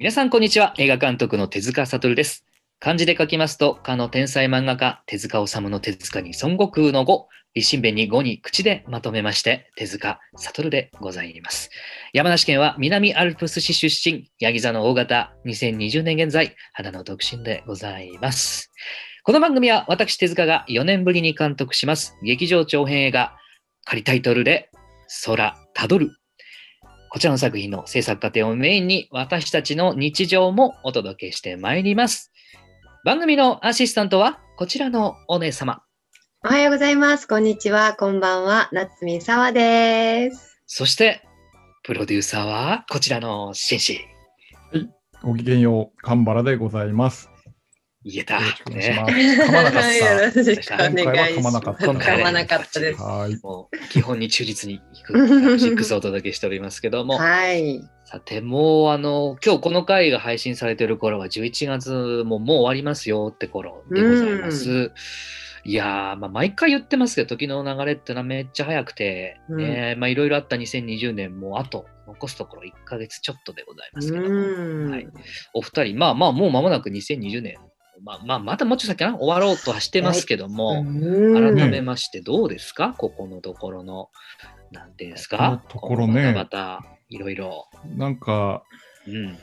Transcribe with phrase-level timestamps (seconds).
[0.00, 0.74] 皆さん、こんにちは。
[0.78, 2.44] 映画監督の手塚悟です。
[2.78, 11.70] 漢字で書きますと、かの天才漫画家、手塚治虫の手塚に孫悟空の語、立身弁に語に口でまとめまして、手塚悟でございます。
[12.12, 18.70] 山梨県は南アルプス市出身、ヤギ座の大型、2020年現在、肌の独身でございます。
[19.24, 23.36] この番組は私手塚が4年ぶりに監督します、劇場長編映画、
[23.84, 24.70] 仮タイトルで、
[25.24, 26.12] 空たどる
[27.10, 32.32] こちらの作品の制作過程をメインに私たちの日常もお届けしてまいります。
[33.04, 35.82] 番組のアシスタントはこちらのお姉様。
[36.44, 37.26] おはようございます。
[37.26, 37.94] こんにちは。
[37.94, 38.68] こんばんは。
[38.72, 40.60] 夏見沙和です。
[40.66, 41.22] そして、
[41.82, 44.00] プロデューサーはこちらの紳士。
[45.22, 47.27] ごきげんよう、神原でございます。
[48.10, 48.34] 言えた。
[48.36, 49.12] よろしくお願いしねます。
[49.12, 52.98] 噛まなかっよろしくお願いしま噛まなかったまなかったです。
[52.98, 53.04] た。
[53.04, 53.38] はい。
[53.42, 57.84] もう基本に忠実にいくシックスをお届けしておりますけども、はい。
[58.04, 64.92] さてもうあの今日この回が配信されている頃は11月ももう終わりますよって頃でございます。
[65.64, 74.24] いやー、まあ、毎回言ってますけど時の流れってのはめっちゃ早くて、ねまあいろいろあった2020年もあと残すところ1ヶ月ちょっとでございますけど。
[74.24, 75.08] はい
[75.52, 77.58] お二人まあまあもう間もなく2020年
[78.02, 79.18] まあまあまたもうちょっと先かな？
[79.18, 81.54] 終わろうとはしてますけども、うん。
[81.56, 82.94] 改めましてどうですか？
[82.96, 84.10] ここのところの
[84.72, 85.36] なんていうんですか？
[85.38, 86.32] このところね。
[86.32, 87.68] またまたいろいろ。
[87.96, 88.62] なんか、
[89.06, 89.38] うん。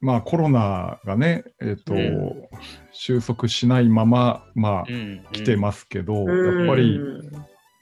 [0.00, 2.48] まあコロナがね、えっ、と、う
[2.92, 6.58] 収束しないまま、まあ、うん来てますけど、うん。
[6.58, 7.00] やっぱり、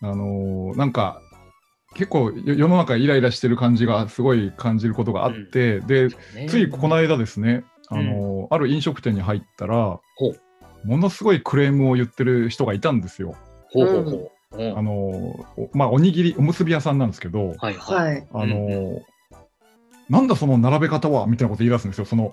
[0.01, 1.20] あのーなんか、
[1.95, 6.47] 結構よ世の中イライラしてる感じがすごい感じることがあって、で、ね。
[6.48, 10.01] ついこの間ですね、あのーある飲食店に入ったら、
[10.84, 13.34] ものすごいクレームを言ってる人がいたんですよ。
[13.73, 14.31] ほうほうほう。
[14.53, 18.14] うんあのおまあ、おにぎり、おむすび屋さんなんですけど、はいはい。
[18.14, 18.29] はい。
[18.33, 19.03] あのうん
[20.09, 22.31] なんだその並べ方はみたいなこと言い出すんですよ、その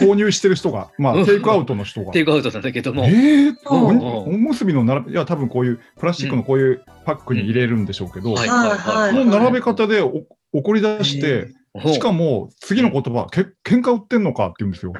[0.00, 2.10] 購入してる人が、まあ、うんテイクアウトの人が。
[2.10, 3.04] テイクアウトなんだけども。
[3.04, 9.26] えー、うんおにうんおむすびの並べ、いや、多分こういうプラスチックのこういうパックに入れるんでしょうけど、はいこはいはい。
[9.26, 11.48] の並べ方でお怒り出して、
[11.80, 14.92] しかも次の言葉、け喧嘩売ってんのかって言うんですよ。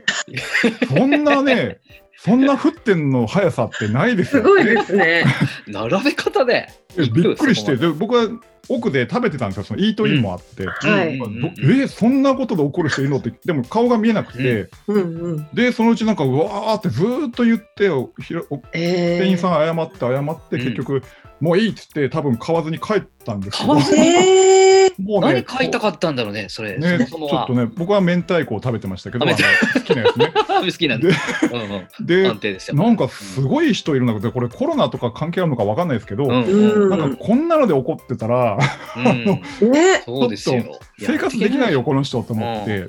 [0.88, 1.80] そんなね、
[2.18, 4.42] そんな沸点の速さってないですよ。
[4.42, 5.24] すごいですね。
[5.68, 6.68] 並べ方で。
[6.96, 8.28] えびっくりして、で僕は
[8.68, 10.66] 奥で食べてたんですよ、そのイートインもあって。
[10.66, 11.18] はい。
[11.18, 15.02] うんどえそんなことで怒る人いるのって、でも顔が見えなくて、うん。
[15.02, 15.46] うん。
[15.52, 19.18] で、そのうちなんか、うわーってずーっと言って、おひろおえー。
[19.18, 20.64] 店員さん謝って謝って、うん。
[20.64, 21.02] 結局、
[21.40, 26.78] もういいって言って、多分買わずに帰ったんですけど、買わずえー もう何買いたかったんだろうね、それ。
[26.78, 27.54] ね、ちそもそもはょっと。
[27.54, 30.32] ね、僕は明太子を食べてましたけど、好きなやつね。
[30.48, 31.08] 好きなんだ。
[31.08, 31.14] で
[31.52, 32.06] うんうん。
[32.06, 32.76] で安、定ですよ。
[32.76, 38.58] なんかすごい人いるんだけど、これコロナとか関係あるのかわかんないですけど、うんうんなんかこんなので怒ってたら、
[38.96, 39.70] うん。
[39.70, 40.02] ね。
[40.04, 40.78] そうですよ。
[40.98, 42.88] 生活できないよ、この人と思って。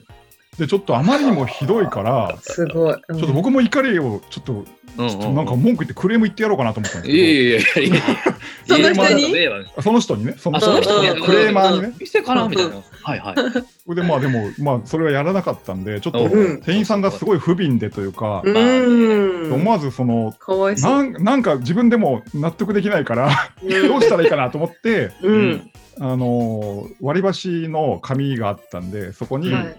[0.57, 2.95] で、ちょっとあまりにもひどいから、すごい。
[2.95, 4.65] ちょっと僕も怒りをちょっと、
[4.97, 5.09] うん。
[5.09, 8.33] ちょっとなんか文句言ってクレーム言ってやろうかなと思ったんですけいやいやいやいや。
[8.67, 9.33] その人に？
[9.81, 11.09] その人にね、そのあ、その人に？
[11.09, 11.93] うんクレーマーにね。
[11.99, 12.75] 店かなみたいな。
[13.01, 13.95] はいはい。
[13.95, 19.51] で、まあでも、まあそれはやらなかったんで、ちょっとうん店員さんがすごい不憫でというか、うん。
[19.53, 21.03] 思わずその、かわいそなう。
[21.05, 23.31] んなんか自分でも納得できないから、
[23.87, 25.71] どうしたらいいかなと思って、うん。
[25.99, 29.75] あのー割り箸の紙があったんで、そこにはい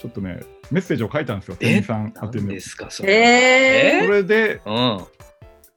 [0.00, 0.40] ちょっとね、
[0.70, 2.60] メッセージを書いたんですよ、店員さん宛てに何で。
[2.60, 3.12] すか、それ。
[3.12, 5.04] えそれで、うん。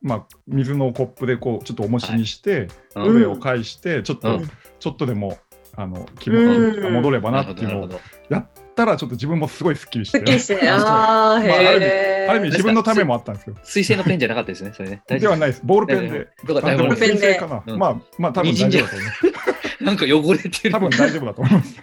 [0.02, 5.38] まあ、水のコップでこうちょっと重しにして、うんそれを返して、ちょっと、うんちょっとでも
[5.78, 7.90] あの気持ちが戻ればなっていうのを
[8.30, 10.60] やったら、ちょっと自分もすごいすっきりして、すっきりして。
[10.70, 12.28] ある意味へえ。
[12.30, 13.56] ある意味自分のためもあったんですよ。
[13.64, 15.02] 水性のペンじゃなかったですね、それね。
[15.08, 16.28] 大丈夫ではないです、ボールペンで。
[16.46, 17.64] ボールペンで先生かな。
[17.66, 19.84] うんまあ、まあ、多分大丈夫だと思います。
[19.84, 20.72] なんか汚れてる。
[20.72, 21.76] 多分大丈夫だと思います。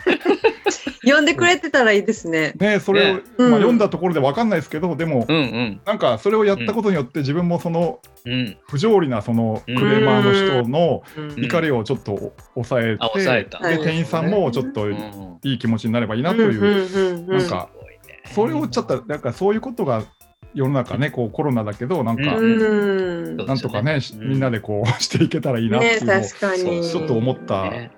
[1.13, 2.53] 呼んでくれてたらいいですね。
[2.59, 3.23] ね、それを、ね。
[3.39, 5.81] まあ、うん読んだところで分かんないですけど、でも、うんうん。
[5.85, 8.57] なんかそれをやったことによって、自分もそのうん。
[8.69, 11.45] 不条理なそのクレーマーの人のうん。
[11.45, 13.59] 怒りをちょっと抑えて、あ抑えた。
[13.61, 17.69] で店員さんもちょっとうんいい気持ちになればいいなという、うんうんなんか
[18.35, 20.05] それをちょっと、なんかそういうことが
[20.55, 23.37] 世の中ね、こうコロナだけど、なんか、うん。
[23.37, 24.29] なんとかね、うん。
[24.29, 26.85] みんなでこう していけたらいいなってねいうのを、確かに。
[26.85, 27.71] ちょっと思った。
[27.71, 27.91] ね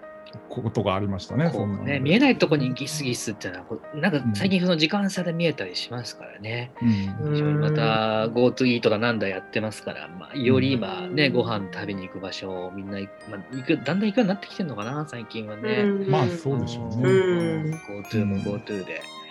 [0.60, 1.50] ことがありましたね。
[1.50, 6.72] こそね、見えないとこにギスギスっていうのはこう、なんか最近その時間差で見えたりしますからね。
[6.82, 12.98] うん非常にまた GoTo イートだなんだやってますから、まあ、より今ね、うんご飯食べに行く場所をみんな、
[13.30, 15.82] まあ、行くだんだん行くようになってきてるのかな、最近はね。
[15.84, 17.02] うんまあそうでしょうね。
[17.02, 19.02] うん GoTo も GoTo で。
[19.16, 19.21] うん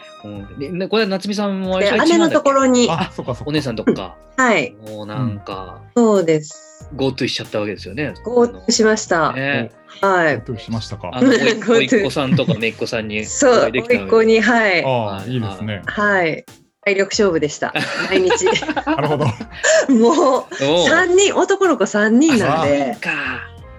[0.58, 3.50] でねこれは夏美さんも姉のところに、あ、そっかそっか。
[3.50, 6.90] お姉さんとか、 はい、もうなんか、そうです。
[6.96, 8.14] GoTo しちゃったわけですよね。
[8.26, 9.34] GoTo しました。
[9.34, 9.72] ね
[10.02, 10.42] はい。
[10.42, 11.12] どうしましたか。
[11.14, 11.34] あの、 っ
[12.04, 14.84] 子さんとかめいっ子さんにそう、甥っ子に、はい。
[14.86, 15.82] あいいいですね。
[15.86, 16.46] はい。
[16.84, 17.74] 体力勝負でした。
[18.10, 18.46] 毎日。
[18.86, 19.26] なるほど。
[19.90, 23.12] もう、三人、男の子三人なんで、か。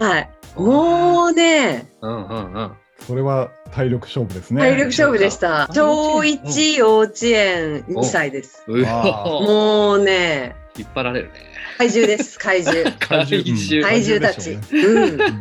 [0.05, 0.31] はい。
[0.57, 2.73] もうね、うんうんうん。
[3.07, 4.61] それは体力勝負ですね。
[4.61, 5.69] 体力勝負でした。
[5.73, 8.65] 小一幼稚園2歳です。
[8.69, 11.53] もうね、引っ張られるね。
[11.79, 12.91] 怪獣です、怪獣。
[12.99, 13.43] 怪獣。
[13.51, 13.83] うん。
[13.83, 14.53] 怪獣たち。
[14.53, 15.21] うん。
[15.21, 15.41] うん。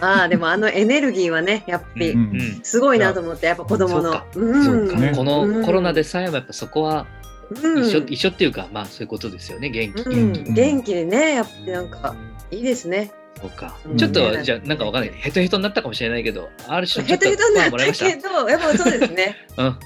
[0.00, 2.14] まあでもあのエネルギーはね、やっぱり
[2.62, 4.22] すごいなと思って、やっぱ子供の。
[4.32, 5.14] そうん。
[5.14, 7.06] このコロナでさえもやっぱそこは
[7.50, 7.84] うん。
[7.84, 9.70] 一緒,、一緒っていうかまあそういうことですよね。
[9.70, 10.32] 元気、うん。
[10.32, 12.14] 元気、元気でね、やっぱりなんか
[12.50, 13.10] いいですね。
[13.40, 13.96] そうか、うん。
[13.96, 15.12] ちょっとじゃあなんかわかんない。
[15.12, 18.04] ヘトヘトになったかもしれないけどある種ちょヘっとトヘトになっパワーもらいました。
[18.06, 19.36] たけど、やっぱそうですね。
[19.56, 19.78] うん。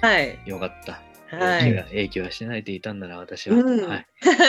[0.00, 0.38] はい。
[0.46, 1.02] よかった。
[1.36, 1.60] はい。
[1.60, 3.88] 影響は影響はしてないといたんなら私は、うん。
[3.88, 4.06] はい、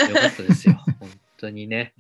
[0.10, 0.80] よかったですよ。
[1.00, 1.94] 本当にね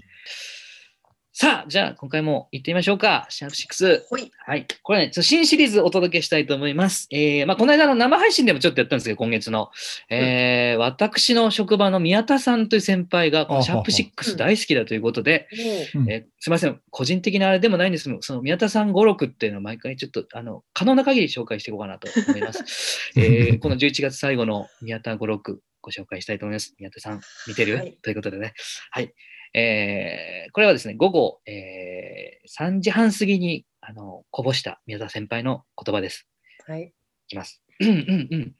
[1.37, 4.31] さあじゃあ今回も行ってみましょうかシャープ6ほい。
[4.45, 4.65] はい。
[4.83, 7.09] これね、ちょっと新シリーズお届けしたいと思います。
[7.11, 9.69] えー、まあ、この間の生配信でもちょっとやったんですけど、今月の。
[10.09, 15.49] えー、私の職場の宮田さんという先輩が、このシャープ6大好きだということで、
[15.95, 23.11] うんえーすみません、個人的なあれでもないんですけど、その宮田さん語録っていうのを毎回ちょっと、あの、可能な限り紹介していこうかなと思います。
[23.19, 26.75] えー、この11月最後の宮田語録、ご紹介したいと思います。
[26.79, 28.53] 宮田さん、見てる、はいということでね。
[28.91, 29.11] はい。
[29.57, 36.27] えー、これはですね、午後、えー、3時半過ぎに、あの、こぼした宮田先輩の言葉です。
[36.67, 36.87] はい。
[36.87, 36.91] い
[37.29, 37.61] きます。
[37.79, 38.55] うんうんうん。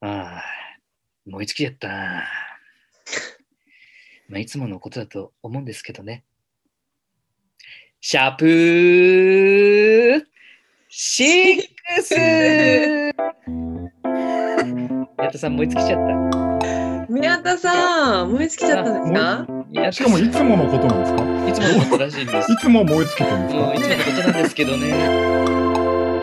[0.00, 0.42] ああ、
[1.26, 2.24] 燃え尽きちゃったな。
[4.30, 6.24] まあ、いつものことだと思うんですけどね。
[8.00, 10.24] シャープー
[10.88, 11.62] シッ
[11.96, 12.14] クス
[15.18, 16.49] 宮田さん燃え尽きちゃった。
[17.10, 19.46] 宮田さん、燃え尽きちゃったんですか？
[19.68, 21.48] 宮田しかもいつものことなんですか？
[21.48, 22.52] いつものことらしいんです。
[22.52, 22.56] い。
[22.56, 23.60] つも燃え尽きてるんですか？
[23.60, 26.20] もういつものことなんですけどね。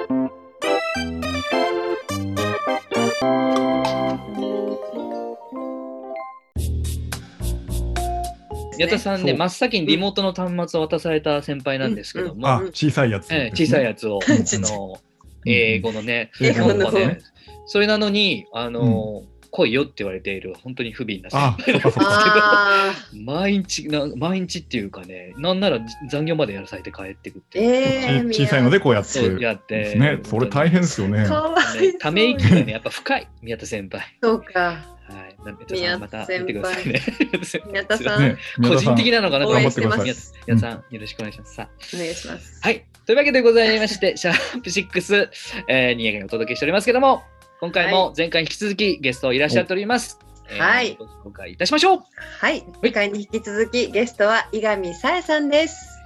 [8.78, 15.00] 宮田さんね、真っ先にリモートの端末を渡された先輩なんですけども、あ、小さいやつ、ええ小さいややつを、 あの
[15.46, 17.20] 英語のね、英語のね。
[17.66, 22.10] それなのに、あの、来いよって言われている、本当に不憫な先あ、輩そっかそっか。
[22.10, 25.80] あ毎日な、毎日っていうかね、なんなら
[26.10, 27.60] 残業までやらされて帰ってくって。
[27.62, 29.78] えー、ち小さいのでこうやってやって。
[29.78, 30.20] ですね。
[30.24, 31.28] それ大変ですよね。
[32.00, 34.02] ため息がね、やっぱ深い、宮田先輩。
[34.22, 34.62] そうか。
[34.62, 35.36] はい。
[35.46, 37.02] な宮田さん、また見てくださいね。
[37.72, 41.56] 宮田さん、個人的なのかなと思ってます宮田宮田さん、よろしくお願いします。
[41.56, 42.60] さあお願いします。
[42.62, 42.86] はい。
[43.06, 45.30] というわけでございまして、シャープ6、
[45.70, 47.24] えー、新潟にお届けしておりますけども、
[47.60, 50.20] 今回も前回に引き続きゲストいらっしゃっております。
[50.50, 52.04] えーはいご紹介いたしましょう。
[52.40, 52.64] はい。
[52.82, 56.00] 次回に引き続き、ゲストは伊上さえさんです。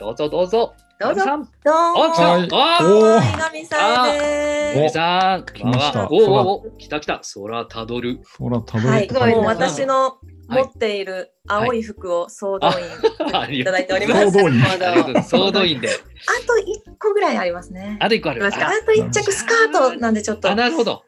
[0.00, 0.74] どうぞどうぞ。
[0.98, 1.44] どうぞさん。
[1.44, 5.44] どうあ、も来おーはい、ガミさんでー、みさん。
[5.44, 7.20] 来ましたおーおーおー来た来た。
[7.34, 8.20] 空たどる。
[8.38, 8.86] 空たす。
[8.86, 10.16] はい、どるって書いてもうある私の
[10.48, 12.74] 持っている青い服を総動員
[13.32, 14.30] あいただいております。
[14.30, 15.88] 総動員総動員で。
[15.88, 17.98] あと一個ぐらいありますね。
[18.00, 18.44] あと一個ある。
[18.44, 21.02] あと一着スカートなんでちょっとあ、なるほど。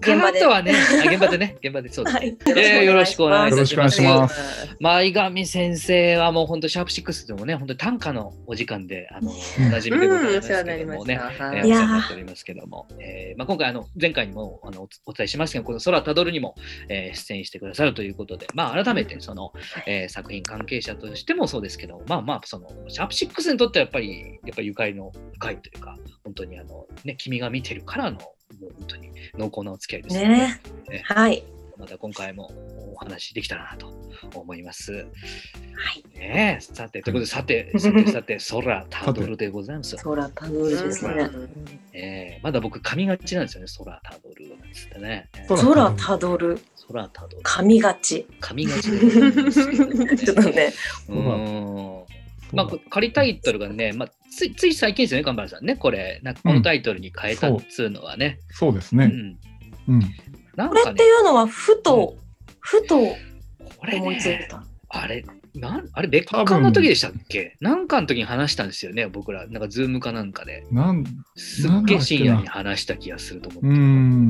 [0.00, 0.44] 現場で。
[0.46, 2.16] はね、あ現場でね、現場でそうです。
[2.16, 4.76] はい、えーよろしくお願いよろしくお願いします。
[4.80, 11.18] まあ、伊上先生はもう本当、シャープ6でもね、本当に短歌のお時間で、あの、おなじみでございうん、ますお世話になけどもね。
[11.18, 16.54] お世っておりますけども、えーまあ、今回あの前回にもあのおお伝えしましたがこの「空たどる」にも、
[16.88, 19.52] えー出演してくださるということで、まあ、改めてその、
[19.86, 28.34] えー作品関係者としてもそうですけどまあまあそのシャープ6にとってはやっぱりやっぱりゆかりの深いというか本当にあの、ね、君が見てるからのも
[28.68, 31.44] う本当に濃厚なお付き合いですのでねねはい。
[31.76, 32.52] また今回も
[32.92, 33.92] お話できたらなと
[34.34, 34.92] 思います。
[34.92, 36.18] はい。
[36.18, 39.96] ねえさてということでさてさてさて空たどるでございます。
[39.96, 41.30] 空たどるですね。
[41.92, 45.30] えーまだ僕噛みがちなんですよね、空たどるなんつってね。
[45.48, 47.38] 空たどる、空たどる。
[47.42, 48.26] 髪がち。
[48.40, 48.82] 噛みがち
[50.24, 50.72] ちょっとね。
[51.08, 52.04] うーん。
[52.52, 58.38] まあ、こ仮タイトルがね、まあ、ついつい最近ですよね、神原さんね、これ、なんかこのタイトルに変えたっつうのはね。
[58.50, 59.10] そうですね。
[59.88, 59.94] うん。
[59.94, 60.00] うん。
[60.54, 62.16] なんかねこれって、いうのはふと、
[62.60, 63.16] ふとこ
[63.86, 64.64] れ思いついね、た。
[64.88, 65.24] あれ、
[65.54, 67.56] なんあれ、別館の時でしたっけ？
[67.60, 69.46] なんかの時に話したんですよね、僕ら。
[69.48, 70.64] なんか、ズームかなんかで。
[70.70, 71.04] なん、
[71.36, 73.68] すっげえ深夜に話した気がすると思って。
[73.68, 74.28] うん。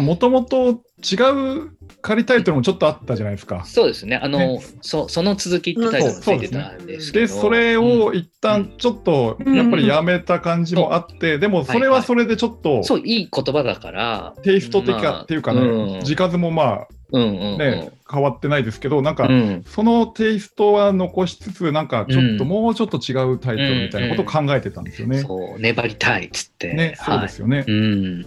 [0.00, 1.16] もともと違
[1.64, 3.64] う仮タイトルもちょっとあったじゃないですか。
[3.64, 4.16] そうですね。
[4.16, 7.26] あの、ねそその続きってタイトルがついてたんですけど。
[7.26, 14.34] で、それを一旦ちょっとやっぱりやめた感じもあって、でもそれはそれでちょっとそう、いい言葉だから。
[14.42, 17.58] テイスト的まあかっていうかね、うん字数もまあうんうんうん。
[17.58, 25.20] ね、変わってないですけど、なんかうん、そのテイストは残しつつ、なんかちょっとうんもうちょっと違うタイトルみたいなことを考えてたんですよね。
[25.20, 26.72] そう、粘りたいっつって。
[26.74, 27.58] ね、そうですよね。
[27.58, 27.66] はい。
[27.68, 28.26] うん。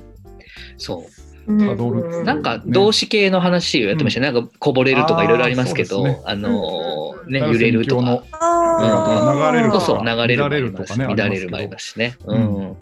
[0.78, 1.29] そう。
[1.58, 4.32] たどるなんか動詞系の話をやってましたね。
[4.32, 6.22] なんかこぼれるとかいろいろありますけど、あね。
[6.26, 7.54] あのーね、うん。
[7.54, 9.52] 揺れるとのか。
[9.52, 10.04] 流れるとか。
[10.04, 12.16] 流れるとかね乱れるもありますしね。
[12.26, 12.42] ううん。
[12.42, 12.76] ん。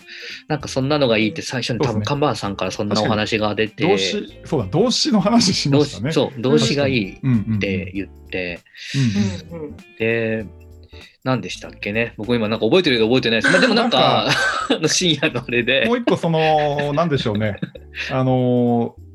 [0.47, 6.11] なんかそんなのがいいって最初に多分カンバーさんからそんなお話が出て、動詞、そうだ、動詞の話しま動したね。
[6.11, 7.59] 詞そう、動詞がいいっうんうんうん。
[7.59, 8.59] て言って、
[9.51, 9.77] うんうんうんうん。
[9.97, 10.45] で、
[11.27, 12.13] 何でしたっけね？
[12.15, 13.51] 僕今なんか覚えてるけど覚えてないです。
[13.51, 14.27] まあでもなんか、
[14.71, 15.85] あの深夜のあれで。
[15.85, 17.57] も、う一個、その、 なんでしょうね。
[18.11, 19.07] あのー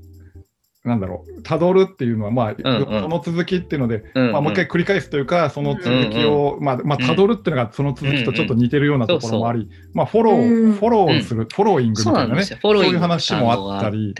[0.85, 3.03] なんだろう、たどるっていうのは、まあ、んうん。
[3.03, 4.33] その続きっていうので、うんうん。
[4.33, 10.73] まあ、もう一回繰り返すというか、その続きを、まあ、まあ、たどるっていうのが、その続きとちょっと似てるようなところもあり、まあ、フォロー、うん。
[10.73, 12.25] フォローする、フォローイングみたいなね。
[12.25, 12.59] そうなんです、よ。
[12.61, 14.15] フォローイングそういう話もあったり。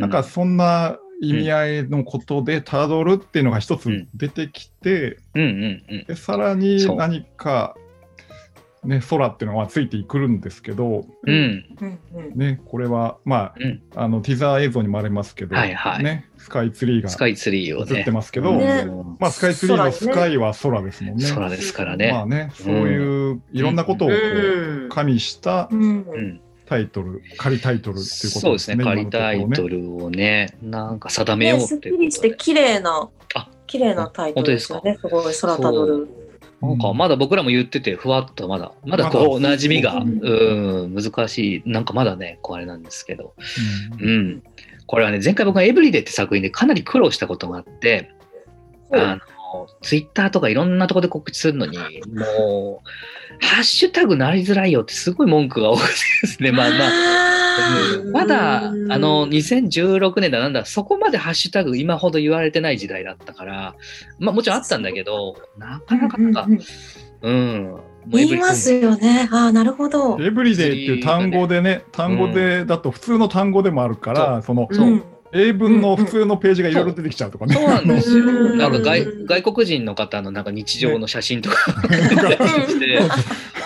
[0.00, 4.08] なんかそんな意味合いのことでたどるっていうのが一つうん。
[4.14, 5.18] 出てきて。
[5.34, 7.76] でさらに何か、
[8.84, 11.64] ね、空っていうのはついてくるんですけど、うん。
[12.34, 13.82] ね、これは、まうん。
[13.96, 16.04] あ、あのティザー映像にもありますけど、はいはい。
[16.04, 17.98] ね、スカイツリーがスカイツリーをね。
[17.98, 18.10] 映って。
[18.10, 18.86] ますけど、ね
[19.18, 21.28] まあ、スカイツリーのスカイは空ですもんね。
[21.34, 22.12] 空ですからね。
[22.12, 24.10] まあね、そういういろんなことを
[24.90, 26.02] 加味したうん。
[26.02, 32.06] うんタイトル、仮タイトルっていうことそうですね、仮タイトルをね、なんか定めようね、っすってきいうことで。
[32.06, 34.98] りして綺麗なあ、綺麗なタイトルですよね。
[35.00, 36.08] すごい空たどる。
[36.60, 40.20] なんかまだ僕らも言ってて、ふわっとまだ、まだこう、まだ馴染みが、うん。
[40.84, 43.34] うん、難しい、なんかまだね、こうあれなんですけど、
[44.00, 44.08] うん。
[44.08, 44.42] うん。
[44.86, 48.10] これはね、前回僕がエブリデイって作品でかなり苦労したことがあって、
[48.92, 49.20] あの、
[49.82, 63.74] ツイッターとかいろんなところで告知するのに、もう、ハッシュタグなりづらいよってすごい文句が多くてですね、まあまあ、うんまだ、あの、2016年だなんだ、そこまでハッシュタグ今ほど言われてない時代だったから、
[64.18, 66.46] まあもちろんあったんだけど、なかなかなんか、
[67.22, 67.76] うん。
[68.08, 69.28] 言いますよね。
[69.32, 70.18] ああ、なるほど。
[70.20, 74.68] エブリデイっていう単語でね、単語でだと普通の単語でもあるから、その
[75.36, 77.54] 英文の普通のページがいろいろ出てきちゃうとかね。
[77.54, 78.24] そうなんですよ。
[78.24, 78.58] うん。
[78.58, 81.56] なんか外うん外国人の方のなんか日常の写真とか。
[81.88, 82.16] 出て
[82.66, 83.00] きて、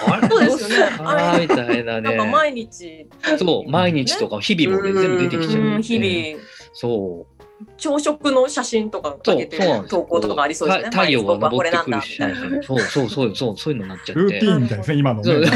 [0.06, 0.28] あれ？
[0.28, 0.96] そうですよね。
[0.98, 2.02] あーみたいなね。
[2.02, 3.06] なんか毎日、
[3.38, 7.29] そう、毎日とか日々もね、全部出てきちゃう、うん日々、そう。
[7.76, 10.00] 朝食の写真とか上げてそうなんですよ。
[10.00, 10.90] 投稿とかありそうですね。
[10.90, 12.62] た太陽が昇ってくるしみたいな。
[12.62, 14.20] そうそうそうそうそういうのになっちゃって。
[14.20, 15.50] ルーティーンみたいですね、今のそうね。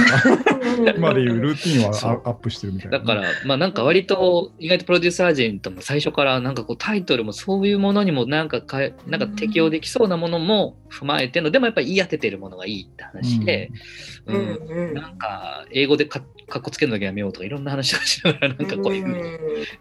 [0.97, 3.05] 今でいうルーティーンはそうアアップしてるみたいなね。
[3.05, 13.71] だから、まあなんか割と意外とプロデューサー陣とも最初からなんかこうタイトルもそういうものにもなんかかえなんか適用できそうなものも踏まえての、でもやっぱり言い当ててるものがいいって話で、
[14.27, 14.41] ううん。
[14.41, 14.95] んうん。
[14.95, 19.23] なんか英語でかかっこつけるのやめようとかいろんな話をしながらなんかこういうふうに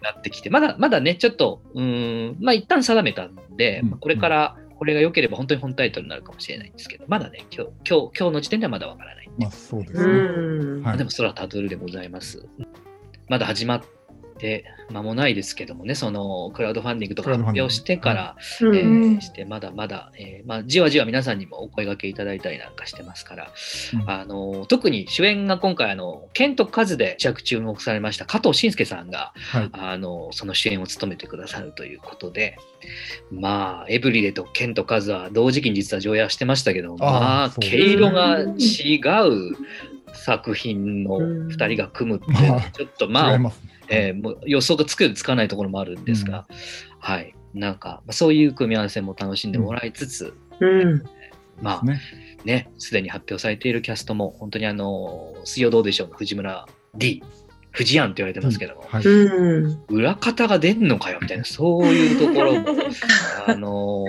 [0.01, 9.29] なってきて、まだまだね、ちょっと、うーん、まあ一旦定めたんで、うんまあこれからこれが良ければ本当に本タイトルになるかもしれないんですけど、まだね、今日、今日、今日の時点ではまだわからない。
[9.38, 10.98] まあそうですうね。
[10.98, 12.46] でも空たどるでございます。
[13.29, 13.82] まだ始まっ
[14.43, 19.17] て間もないですけどもね、そのクラウドファンディングとか発表してから、うんえうん。
[19.17, 23.51] ーしてまだまだ、えーまあ、じわじわ皆さんにもお声掛けいただいたりなんかしてますから、
[23.93, 24.09] うん。
[24.09, 29.69] あの特に主演が今回あのケント・カズで着注目されました加藤慎介さんがはい。
[29.71, 32.57] あのその主演を務めてくださるということで
[33.31, 39.55] まあエブリデとケント・カズは同時期に実は上映はしてましたけどまああーそう毛色が違う
[40.13, 42.25] 作品の2人が組むって
[42.72, 43.51] ちょっとまあま。
[43.89, 46.48] えーもう予想がつくつかないところもあるんですが、
[47.00, 51.03] はい、なんか、まあそういう組み合わせも楽しんでもらいつつ、うん。
[51.62, 52.00] まあね。
[52.46, 56.65] ね、すでに発表されているキャストも、本当にあの、水曜どうでしょうの藤村
[56.96, 57.24] D、
[57.74, 59.03] 藤庵って言われてますけども、はい。
[59.03, 62.68] うん裏方が出んのかよみたいな、そういうところも、
[63.48, 64.06] あの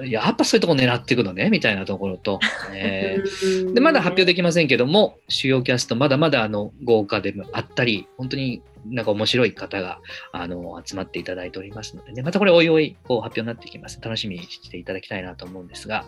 [0.00, 2.38] ーやっぱそういうとこ狙っていくのねみたいなところと、
[2.72, 10.00] えーでまだ発表できませんけども、主要キャスト、まだまだあの豪華でもあったり、本当になんか面白い方が
[10.32, 13.98] あの集まっていただいておりますのでね、またこれ、おいおいこう発表になってきます。
[14.00, 16.04] 楽しみにしていただきたいなと思うんですが、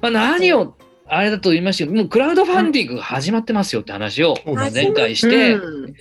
[0.00, 4.36] まあ、何をあれだと言いましたけど、もうクラウドファンディングが始まってますよって話を
[4.72, 5.94] 前回して、うん。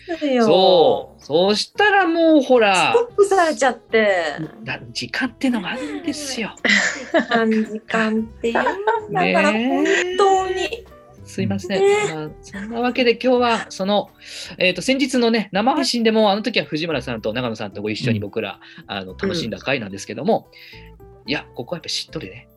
[0.43, 4.07] そう、そうしたらもうほらス、トップされちゃって、
[4.63, 6.55] だ時間ってのがあるんですよ。
[7.29, 8.47] 短時間って。
[8.47, 8.69] いう、だか
[9.11, 9.85] ら本
[10.17, 10.85] 当に。
[11.25, 12.15] すいません。
[12.15, 14.09] まあ、そんなわけで今日は、その、
[14.57, 20.49] えっ、と、先日のね、生配信でも、あの時は藤村さんと長野さんとご一緒に僕ら、あの楽しんだ回なんですけども、
[21.25, 22.49] いや、ここはやっぱしっとりね、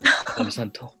[0.24, 0.94] 高見さんと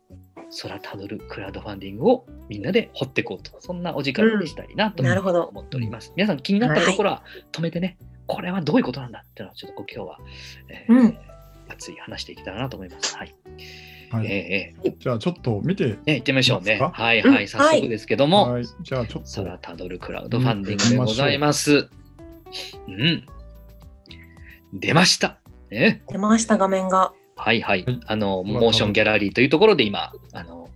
[0.62, 6.12] 空たどるクラウドファンディングをみんなで掘っていこうと、そんなお時間にしたいなとなるほど思っております。
[6.16, 7.22] 皆さん気になったところは
[7.52, 10.18] 止めてね、これはどういうことなんだっていうのをちょっと今日は、
[10.68, 11.18] えーうん
[11.68, 13.16] 熱い話していけたらなと思います。
[13.16, 13.34] はい。
[14.12, 16.78] はいえーえじゃあちょっと見て、ーね、行ってみましょうね。
[16.78, 21.88] はいはい、早速ですけども、はい、じゃあちょっと、空たどるクラウドファンディングでございます。
[22.86, 23.26] うん。
[24.72, 25.38] 出ました。
[25.70, 27.12] ね、出ました、画面が。
[27.38, 28.00] はいはいはい。
[28.06, 30.12] あの、モーションギャラリーというところで今、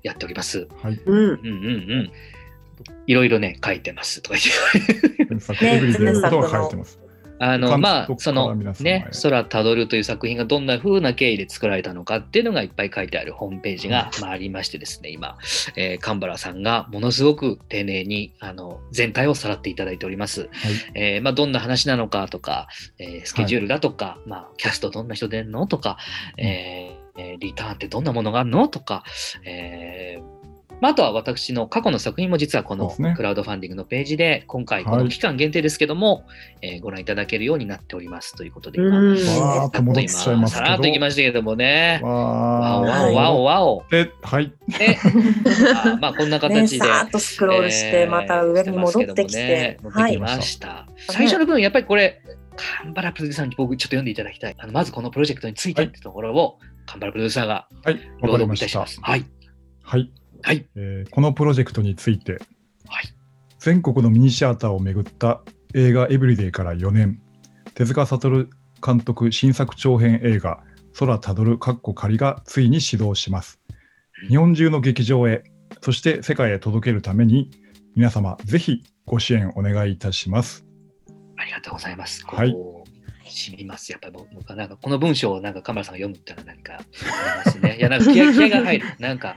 [0.02, 0.69] やっております。
[0.83, 1.16] はい、うん。
[1.16, 1.49] うんうんう
[2.02, 2.12] ん。
[3.07, 5.71] いろいろね、書いてますとか言って。
[7.42, 15.38] あの、監まあ、督そのね、空たどるという作品がどんな風な経緯で作られたのかっていうのがいっぱい書いてあるホームページが、まあ、ありましてですね、今、
[15.75, 20.42] えー、神原さんがものすごく丁寧に、あの、全体をさらっていただいております。
[20.42, 20.50] はい、
[20.95, 25.97] えーまあ、どんな話なのかとか、えースケジュールだとか、まあ、キャストどんな人出んのとか、
[26.37, 28.69] えーえーリターンってどんなものがあるの？
[28.69, 29.05] とか、
[29.45, 30.41] えー
[30.81, 36.25] まあ、あとは私の過去の作品も実はこのクラウドファンディングのページで今回こはいの期間限定ですけども、
[36.62, 38.35] えーご覧いただけるようになっております。
[38.35, 39.19] ということで、うん。
[39.19, 40.67] 今わーっと戻っちゃいますけど。
[40.67, 42.00] さらっといきましたけどもね。
[42.03, 43.85] わおわおわおわお。
[43.91, 44.97] で、はい、で、
[45.85, 46.87] あ まあこんなね、形で。
[46.87, 50.17] さーっとスクロールして、また上に戻ってきて、えーはい。
[50.17, 50.39] 戻ってき。
[50.39, 50.87] ました。
[51.09, 52.23] 最初の部分、やっぱりこれ、
[52.57, 54.55] カンバラプロデューサーに僕ちょっと読んでいただきたい。
[54.59, 58.80] あのまずこのプロジェクトについてってところを、カンバラプロデューサーがはい、わかりました。
[58.80, 59.26] はい。
[59.82, 60.66] はい、はい。
[60.76, 62.32] えーこのプロジェクトについて、
[62.88, 63.14] はい
[63.59, 65.42] 全国のミニシアターをめぐった
[65.75, 67.20] 映画エブリデイから4年、
[67.75, 68.47] 手塚悟
[68.85, 70.62] 監督新作長編映画、
[70.99, 73.61] 空たどるかっこ仮がついに始動します。
[74.28, 75.44] 日本中の劇場へ、
[75.82, 77.50] そして世界へ届けるために、
[77.94, 80.64] 皆様ぜひご支援お願いいたします。
[81.37, 82.25] ありがとうございます。
[82.26, 82.80] はい
[83.40, 83.90] こう染みます。
[83.92, 86.85] やっぱり僕はなんかこの文章をなんかカンバラさんが読むってのは何かあり
[87.44, 87.76] ますね。
[87.78, 88.87] いや、なんか気合気合が入る。
[88.99, 89.37] なんか、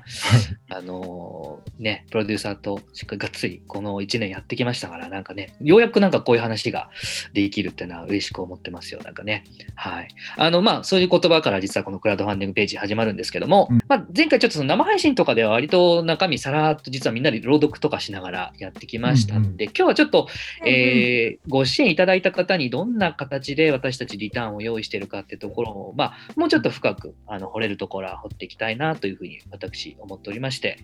[0.69, 6.89] あのーね、プロデューサーとしっかりがっつりこの1年やってきましたから、なんかね、ようやくなんかこういう話が
[7.33, 9.43] できるっていうのは嬉しく思ってますよ、なんかね。
[9.75, 10.07] はい。
[10.38, 20.27] あの、まあ、そういう言葉から実はこのクラウドファンディングページ始まるんですけども、うんまあ、前回ちょっとその生配信とかでは割と中身さらっと実はみんなで朗読とかしながらやってきましたんで、今日はちょっと、
[20.65, 30.77] えーご支援いただいた方にどんな形で私たちリターンを用意しているかっていうところを、まあ、もうちょっと深くあの掘れるところは掘っていきたいなというふうに私思っておりまして、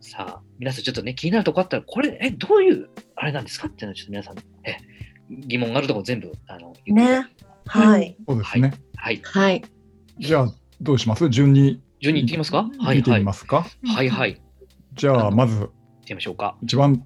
[0.00, 4.78] さあ、皆さんちょっとね、気になるところあったら、これ、え、どういうあれなんですかっていうのをちょっと皆さん、え
[5.30, 7.28] 疑問があるところ全部あの言っね。
[7.66, 8.16] はい。
[8.28, 8.74] そうですね。
[8.96, 9.20] はい。
[9.24, 9.64] はい。
[10.18, 11.28] じゃあ、どうします？
[11.30, 12.68] 順に順に行ってきますか？
[12.78, 13.20] はい見てはい。
[13.20, 14.34] みますか、はいはい。
[14.34, 14.42] 行っ
[14.94, 15.68] じゃあ、まず、
[16.04, 16.56] てみましょうか。
[16.62, 17.04] 一番、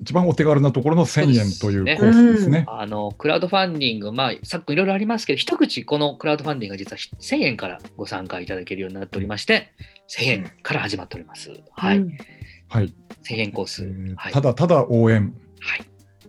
[0.00, 2.64] 一番お手軽なところの1000円というコースですね。
[2.68, 9.72] あの、クラウドファンディング、まあ、昨今いろいろありますけど、一口このクラウドファンディングが実は1000円からご参加いただけるようになっておりまして、
[10.08, 11.50] 1000円から始まっております。
[11.72, 11.98] はい。
[11.98, 12.18] うん
[12.70, 12.94] はい。
[13.24, 13.82] 1000円コーえス。
[13.82, 14.32] ーはい。
[14.32, 15.84] ただただ応援、はい。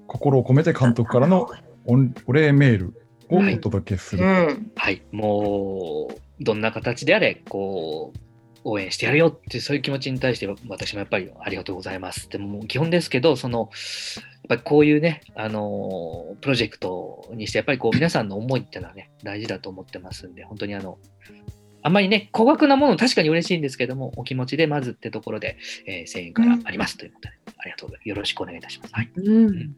[0.08, 1.48] 心を込めて監督からの
[1.86, 1.94] お
[2.28, 2.94] お礼メール
[3.30, 4.26] をお届けする。
[4.26, 4.72] うん。
[4.76, 5.04] はい。
[5.12, 8.20] もう、どんな形であれ、こう、
[8.64, 13.72] 応援してやるよってそういう気持ちに対して私もやっぱりありがとうございますでも基本ですけどそのやっ
[14.50, 20.98] ぱりこういうねあのプロジェクトにしてやっぱりこう皆さんの思いっていうのはね大事だと思ってますんで本当にあの
[21.84, 28.94] あんまりね高額なもの確かに嬉しいんですけどもお気持ちでまずってところで、えー1000円からありますということで、ありがとうございますよろしくお願いいたします。
[28.94, 29.12] はい。
[29.16, 29.76] うん。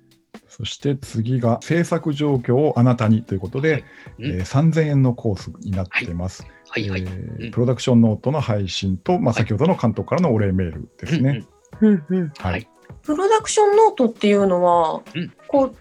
[0.48, 3.86] そして次が制作状況をあなたにということで、
[4.20, 6.44] うんえー3000円のコースになっています。
[6.44, 7.02] はいはい。
[7.02, 7.52] えーうん。
[7.52, 9.44] プロダクションノートの配信と、まあ、はい。
[9.44, 11.46] 先ほどの監督からのお礼メールですね。
[11.82, 12.06] うん。
[12.10, 12.32] うん。
[12.38, 12.62] ははい。
[12.62, 12.68] い。
[13.04, 15.34] プロダクションノートっていうのは、うん。
[15.48, 15.76] こう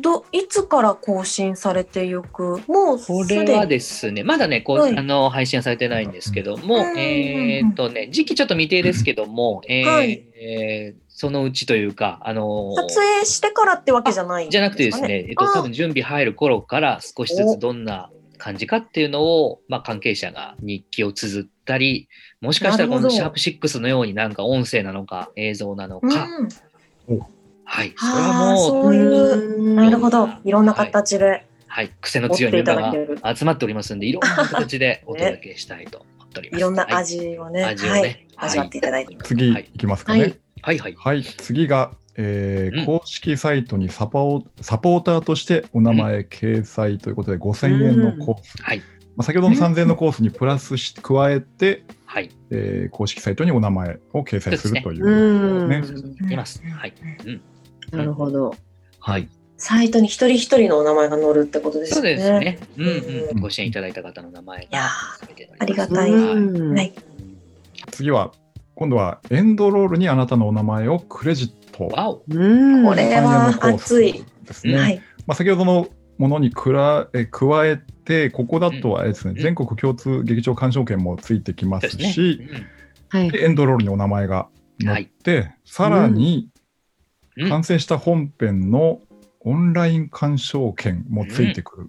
[0.00, 2.60] どいつから更新されていく？
[2.66, 3.46] もうすこでに。
[3.46, 4.96] れはですね、まだね、こう、はい。
[4.98, 10.12] あの配信はされてないんですけども、うんえーっとね、時期ちょっと未定ですけども、えーはい。
[10.34, 22.08] えーそのうちというか、あのー撮影してからってわけじゃないんじゃなくてですね、えっと、あ多分準備入る頃から少しずつどんな感じかっていうのを、まあ、関係者が日記を綴ったり、
[22.40, 26.28] もしかしたらこのシャープ6のようになんか音声なのか映像なのうん、か、
[27.64, 30.28] はい、それははあもう、そういうなるほど。
[30.44, 36.60] いろんな形で、はい、癖の強いメンバーが集まっておりますんで、いろんな形でお届けしたいと思っております。
[36.60, 36.94] いろんなはい。
[36.94, 38.00] 味をね,、味をね。
[38.00, 39.70] はい、味わっていただいて、次はい。
[39.74, 40.20] いきますかね。
[40.20, 40.38] はい。
[40.62, 40.78] はい。
[40.78, 40.94] はい。
[40.96, 48.78] はい、次が、えーうん公式サイトにサポサポーターとしてお名前掲載ということで、5000円のコース、はい。
[49.16, 52.30] まあ、先ほどの3000円のコースにプラスし加えて、はい。
[52.50, 55.82] えー公式サイトにお名前を掲載するといううんね。
[56.32, 56.62] います。
[56.62, 56.92] はい。
[57.24, 57.40] うん。
[57.98, 58.54] なるほど。
[59.00, 59.28] はい。
[59.56, 62.16] サイトに一人一人のお名前が載るってことですそうね。
[62.16, 62.58] ですね。
[62.76, 62.90] うんう
[63.30, 63.40] うんん。
[63.40, 64.88] ご支援いただいた方の名前いやが
[65.58, 66.10] ありがたい。
[66.12, 66.92] うんはい。
[67.90, 68.32] 次は、
[68.74, 71.86] 今度はエンドロールにあなたのお名前をクレジット。
[71.88, 72.24] わお。
[72.28, 72.84] うん。
[72.84, 74.76] これは3000円のコース熱いですね。
[74.76, 75.02] はい。
[75.26, 82.66] まあ、先ほどのものにくらえ加えて、ここだとあれですね、うん全国共通劇場鑑賞券もついてきますそうですし、ね。
[83.08, 83.30] はい。
[83.30, 84.48] でエンドロールにお名前が
[84.82, 86.48] 載って、さらに
[87.36, 89.00] うんうん完成した本編の
[89.40, 91.88] オンライン鑑賞券もついてくる。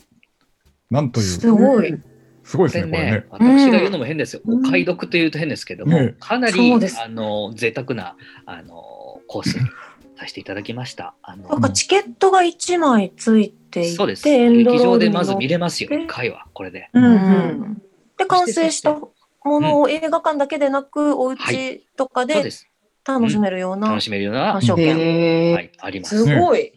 [0.90, 2.02] なんという、すごい。
[2.44, 4.42] すごいですね、これこれねね。、私が言うのも変ですよ。
[4.46, 8.84] うんお買い得というと変ですけども、ねかなりあの贅沢なあの
[9.28, 9.66] コースに
[10.18, 11.14] させていただきました。
[11.22, 14.24] あのなんかチケットが1枚ついていそうです。
[14.24, 16.90] て、エンドロ劇ールに場でまず見載れますよ、で1回は、これで。
[16.94, 17.82] ううんん。
[18.18, 19.12] で、完成したも
[19.44, 22.50] のを映画館だけでなく、お家とかで。
[23.08, 25.54] 楽しめるような楽しめるような、鑑賞券。
[25.54, 26.40] はい、ありますす。
[26.40, 26.74] ごい。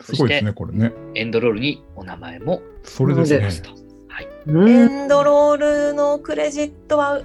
[0.00, 0.92] すごいですね、これね。
[1.14, 3.50] エンドロールにお名前もそれですね出ま。
[3.50, 3.70] すと。
[4.08, 4.28] はい。
[4.46, 7.22] うんエンドロールのクレジットは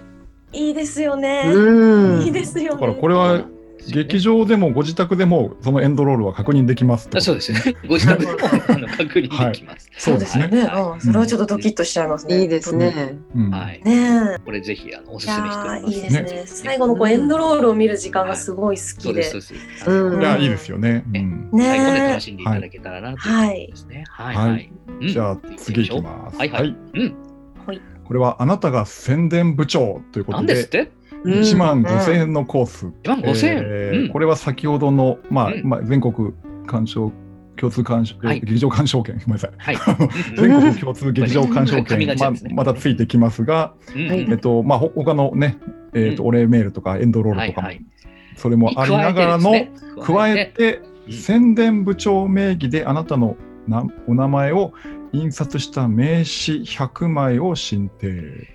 [0.53, 1.43] いいですよね。
[1.53, 2.21] うん。
[2.21, 3.01] いいですよだからね。
[3.01, 3.43] これは
[3.87, 7.17] 劇場でもご自宅でもそのエンドロールは確認できますと。
[7.17, 7.61] あそうですね。
[7.87, 8.37] ご自宅でも
[8.67, 9.89] あの確認できます。
[9.97, 10.63] そうですねね。
[10.65, 12.41] はうんそれはちょっとドキッとしちゃいますね。
[12.41, 13.17] いいですね。
[13.35, 13.81] うんはい。
[13.83, 15.19] ねこれぜひあのおえ。
[15.19, 16.43] すすめしていいですね。
[16.45, 20.17] 最後のこうエンドロールを見る時間がすごい好きでそうです、そう。
[20.17, 21.03] んいや、いいですよね。
[21.13, 24.03] うんね最後で楽しんでいただけたらなというところですね。
[24.09, 24.35] はい。
[24.35, 24.71] はいはい。
[25.01, 26.37] うんじゃあ次いきます。
[26.37, 26.75] はいはい。
[26.93, 27.15] うん。
[28.09, 30.79] これはあなたが宣伝部長ということでなんですっ、て？
[30.79, 32.85] うん1万5000円のコース。
[33.03, 33.57] 1万5000円。
[33.57, 34.09] えーうん。
[34.09, 35.63] これは先ほどの、まあうん。
[35.63, 36.33] まあ、全国
[36.65, 37.11] 鑑賞
[37.57, 38.39] 共通鑑賞、はい。
[38.39, 39.51] 劇場鑑賞券、 ごめんなさい。
[39.57, 39.77] はい。
[40.37, 44.07] 全国共通劇場鑑賞紙券、まあまたついてきますが、うん。
[44.07, 45.57] はいえっとまあ、ほ他のね、
[45.93, 46.29] えっとうん。
[46.29, 47.85] お礼メールとかエンドロールとかも、はいはい。
[48.35, 49.53] それもありながらの、
[50.01, 53.35] 加えて宣伝部長名義であなたの
[53.67, 54.73] なお名前を
[55.11, 58.07] 印刷した名刺100枚を申請。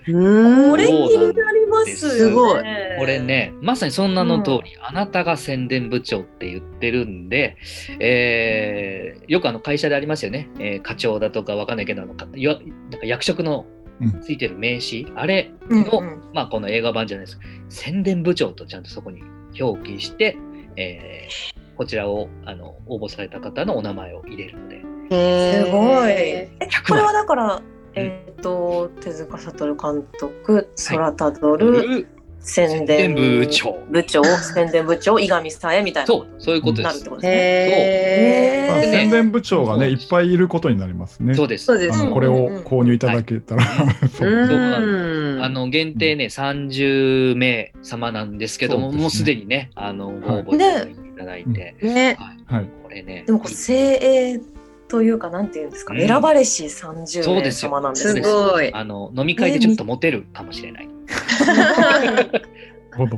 [0.07, 0.71] うん。
[0.71, 2.19] これ気になりますよね。
[2.19, 2.63] すごい。
[2.97, 7.57] これね、まさにそんなの通り、あなたが宣伝部長って言ってるんで、
[7.99, 13.65] えーよくあの会社でありますよね、えー課長だとかわかんないけど、あのなんか役職の
[14.01, 14.21] うん。
[14.21, 16.21] ついてる名刺、あれうんの、うん。
[16.33, 17.39] まあこの映画版じゃないです。
[17.69, 19.23] 宣伝部長とちゃんとそこに
[19.59, 20.37] 表記して、
[20.75, 25.65] えーこちらをあの応募された方のお名前を入れるので、へー。
[25.65, 26.09] すごい。
[26.09, 27.13] え100これは枚。
[27.13, 27.61] だから、
[27.95, 32.07] えっ、と、手塚悟監督、空たどる、
[32.45, 33.77] 宣宣伝伝部長。
[33.89, 36.07] 部長、宣伝部長、伊上さえみたいな。
[36.07, 36.85] そう、そういうことです。
[36.85, 37.09] なるって。
[37.09, 37.37] ことですね。
[37.37, 38.93] へまあ、でね。
[38.93, 41.33] 宣伝部長がね、いっぱいいることになりますね。
[41.33, 41.67] そうです。
[41.67, 43.63] これを購入いただけたら、
[45.43, 50.41] あの限定ね、30名様なんですけども、もうすでにね、あのごはい。
[50.41, 52.17] 応募いただいてね。
[52.19, 52.55] はい。
[52.57, 52.69] はい。
[52.83, 54.54] これね、でもこう、精鋭
[54.87, 58.23] というか、なんていうんですか、うん選ばれし30名そうですよ様なんですね。
[58.23, 58.73] すごい。
[58.73, 60.89] あの飲み会でちょっとモテるかもしれない。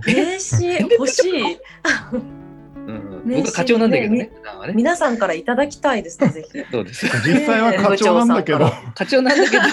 [0.06, 1.58] 名刺欲しい。
[2.88, 4.32] うん、僕は課長なんだけどねね。
[4.34, 6.64] 普段はね皆さんからいただきたいですね、ぜひ。
[6.72, 7.06] そうです。
[7.28, 9.64] 実際は課長なんだけど課長なんだけど、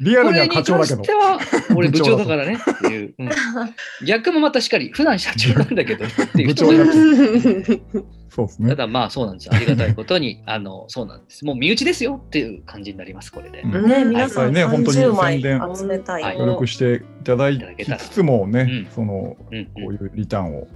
[0.00, 1.12] リアルにはこれに課長だけど関して。
[1.14, 1.40] は
[1.76, 3.14] 俺部長だからねっていう。
[3.18, 3.30] うん
[4.06, 8.68] 逆もまたしっかり、普段社長なんだけどっていう人もい部長だ そうですね。
[8.70, 9.52] ただまあそうなんです。
[9.52, 11.44] ありがたいことに、 あの、そうなんです。
[11.44, 13.62] もう身内ですよっていう感じになります、これで。
[13.62, 16.22] うんね、皆さんね本当に30枚宣伝集めたい。
[16.22, 17.58] はい協力していただき
[17.98, 20.68] つつもね、うんそのうんこういうリターンを、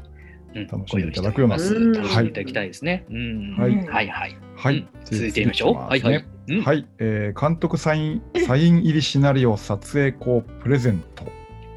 [0.54, 3.04] うん楽しんでいただくようなご用意しております楽しんでいただきたいですね。
[3.10, 4.36] うんはいはいはい。
[4.56, 5.74] はい、うん続いてみましょう。
[5.74, 6.24] はいはい。
[6.48, 11.24] うんはい、えー監督サイン サイン入りシナリオ撮影校プレゼント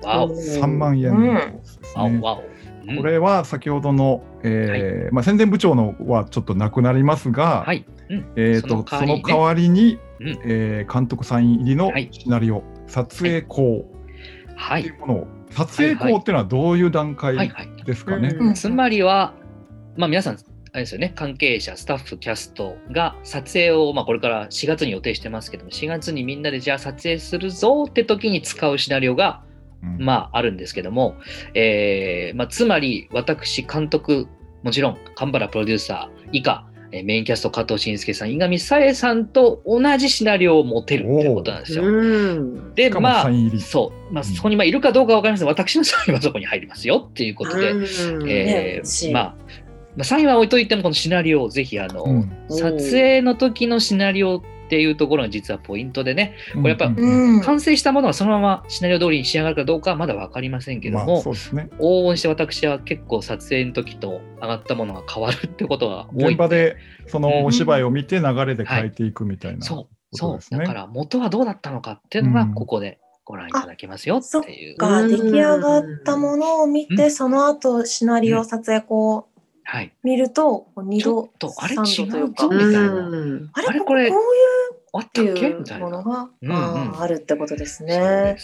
[0.07, 0.29] わお。
[0.29, 1.13] 3万円
[2.21, 2.56] わお。
[2.87, 2.97] うん。
[2.97, 7.85] これは先ほどの、えーまあ、宣伝部長のはちょっとなくなりますが、はい。
[8.09, 8.25] うん。
[8.35, 10.39] えー、とその代わりに、うん。
[10.45, 12.09] えー監督サイン入りのはい。
[12.11, 13.85] シナリオ、撮影校
[14.55, 14.87] はい。
[14.87, 17.69] うものを、撮影校っていうのはどういう段階はいはい。
[17.85, 18.35] ですかね？
[18.55, 19.33] つまりは、
[19.95, 20.37] まあ皆さん、
[20.73, 29.46] あれですよね、関係者、スタッフ、キャストが撮影を、まあ、これから4月に予定してますけども、4月にみんなでじゃあ撮影するぞって時に使うシナリオが、うん
[29.81, 31.15] まあ、あるんですけども、
[31.53, 34.27] えーまあ、つまり私、監督、
[34.63, 41.83] もちろん、神原プロデューサー以下、えーメインキャスト、加藤慎介さん、伊上沙恵さんと同じシナリオを持てるっていうことなんですよ。
[41.83, 42.73] うん。
[42.75, 44.33] で、まあそう、まあ、うん。
[44.35, 45.47] そこにまあいるかどうかわかりません。
[45.47, 47.79] が、私のサインはそこに入りますよっていうことで、う
[48.23, 48.29] ん。
[48.29, 49.35] えーまあ、
[49.95, 52.31] まあ、サインは置いといても、このシナリオをぜひ、あの、うん。
[52.49, 56.91] 撮影の時のシナリオっていうところが実はポイントでね、これやっぱ。
[57.43, 61.69] 完成したものがそのままシナリオ通りに仕上がるかどうかはまだ分かりませんけども、まあ、そうですね。
[61.79, 66.75] 往々にして私は結構撮影の時と上がったものが変わるってことが多い現場で
[67.07, 67.45] そのうん。
[67.45, 70.15] お芝居を見て流れで変えていくみたいなそう。
[70.17, 70.35] そう。
[70.35, 70.59] ですね。
[70.59, 72.53] だから元はどうだったのかっていうのがうん。
[72.53, 74.77] ここでご覧いただけますよっていう。
[74.77, 79.36] が出来上がったものを見うて、その後シナリオ撮影こう
[79.69, 79.91] はい。
[80.01, 85.79] 見ると、二度とあれ三度というか違うぞみたいなうんあれこれこれこういうあっていう。
[85.79, 86.29] ものが、
[87.01, 88.37] あるってことですね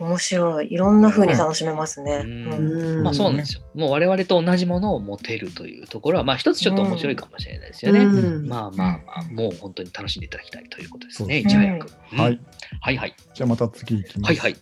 [0.00, 0.72] 面白い。
[0.72, 2.24] いろんな風に楽しめますね。
[2.24, 3.62] まあそうなんですよ。
[3.74, 8.00] もう我々と同じものを持てるというところは、まあ一つちょっと面白いかもしれないですよね。
[8.00, 11.90] うんまあまあまあ、もう本当に楽しんでいただきたいということですね、いち早く。
[12.12, 12.40] うんはい。
[12.80, 13.14] はいはい。
[13.34, 14.40] じゃあまた次いきます。
[14.40, 14.58] はいは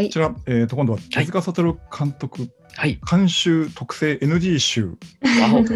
[0.00, 0.06] い。
[0.06, 2.98] こちら、えー、と今度は手塚悟監督、はい。
[3.08, 4.96] 監修特製 NG 集。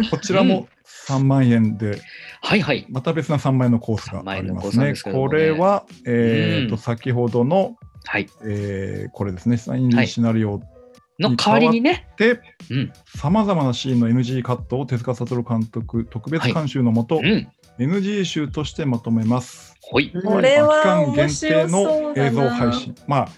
[0.09, 0.67] こちらも
[1.07, 2.01] 3万円で、
[2.41, 2.85] はいはい。
[2.89, 4.89] また別な3万円のコースがありま3万円のコースなんすね。
[4.89, 8.27] ですねこれは、えーとうん先ほどの、はい。
[8.43, 10.61] えーこれですね、サインはいシナリオ
[11.19, 12.07] の代わりにね。
[12.17, 12.93] で、うん。
[13.05, 17.47] さまざまなシーンの NG カットを手塚悟監督特別監修のもと、うん。
[17.79, 19.75] NG 集としてまとめます。
[19.81, 20.11] ほい。
[20.11, 22.95] これは期間限定の映像配信。
[23.07, 23.29] まあ、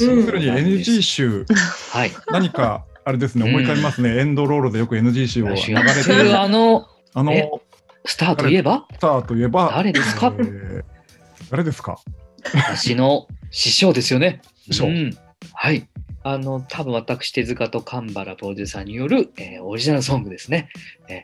[0.00, 1.44] 要するに NG 集、
[1.92, 2.10] はい。
[2.30, 3.50] 何か、あれですね、うん。
[3.50, 7.48] 思い浮かびますね、エンドロールでよく NG 集を流れてる、あの、あの、え
[8.04, 10.32] スターといえば、スターといえば、誰ですか？
[10.38, 10.84] えー
[11.50, 11.98] 誰ですか？
[12.54, 14.40] 私の師匠ですよね。
[14.70, 14.86] 師匠。
[14.86, 15.18] うん。
[15.54, 15.88] はい。
[16.22, 20.68] あの、多分私、手塚と神原プロデューサーによる、えーオリジナルソングですね。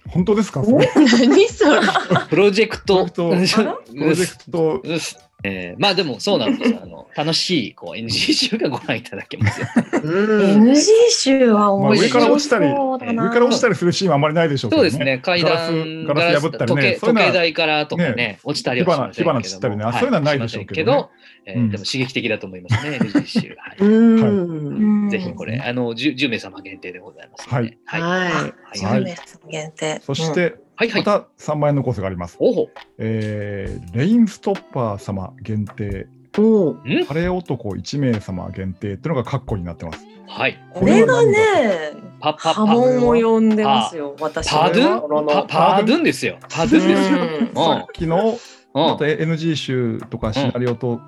[0.08, 0.64] 本当ですか？
[0.64, 0.88] それ。
[0.96, 1.80] 何それ。
[2.28, 3.06] プロジェクト。
[3.06, 4.82] プロジェクト、
[5.46, 6.80] えーまあでもそうなんですよ。
[6.82, 9.66] あの 楽しいこう NG 集がご覧いただけますよ。
[10.02, 10.70] うん。
[10.70, 12.66] NG 集は面まあ上から白落ちたり。
[12.66, 14.90] 上から落ちたりするシーンはあんまりないでしょうけどね。
[14.90, 15.18] そうですね。
[15.18, 23.56] 階段、ガラス破ったりね時計時計台からとかね、ね落ちたりはしませんけども火花散ったりねあそういうのはないでしょうけどねはいしませんえーうんでも刺激的だと思いますね、NG 集。
[23.56, 25.04] はいうん。
[25.04, 27.76] うんぜひこれ、あの 10, 10名様限定でございますので。
[27.84, 28.00] はい。
[28.02, 30.00] ははいはい10名様限定。
[30.02, 31.04] そして、はいはい。
[31.04, 32.36] また3万円のコースがあります。
[32.38, 32.68] おほ。
[32.98, 36.40] えーレインストッパー様限定、い。
[36.40, 36.74] おう。
[36.74, 40.06] ん晴れ男1名様限定っていうのがカッコになってます。
[40.28, 40.58] はい。
[40.74, 45.26] これがね、パパパ波紋を呼んでますよ、私のパドゥン？
[45.26, 46.38] パパドゥンですよ。
[46.48, 47.18] パドゥンですよ。
[47.54, 48.38] さっきの
[48.74, 51.00] うんまた NG 集とかシナリオと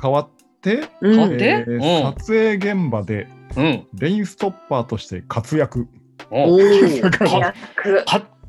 [0.00, 0.28] 変わっ
[0.62, 1.66] て、うえ
[2.18, 3.86] 撮影現場でうん。
[3.92, 5.86] レインストッパーとして活躍。
[6.30, 6.56] お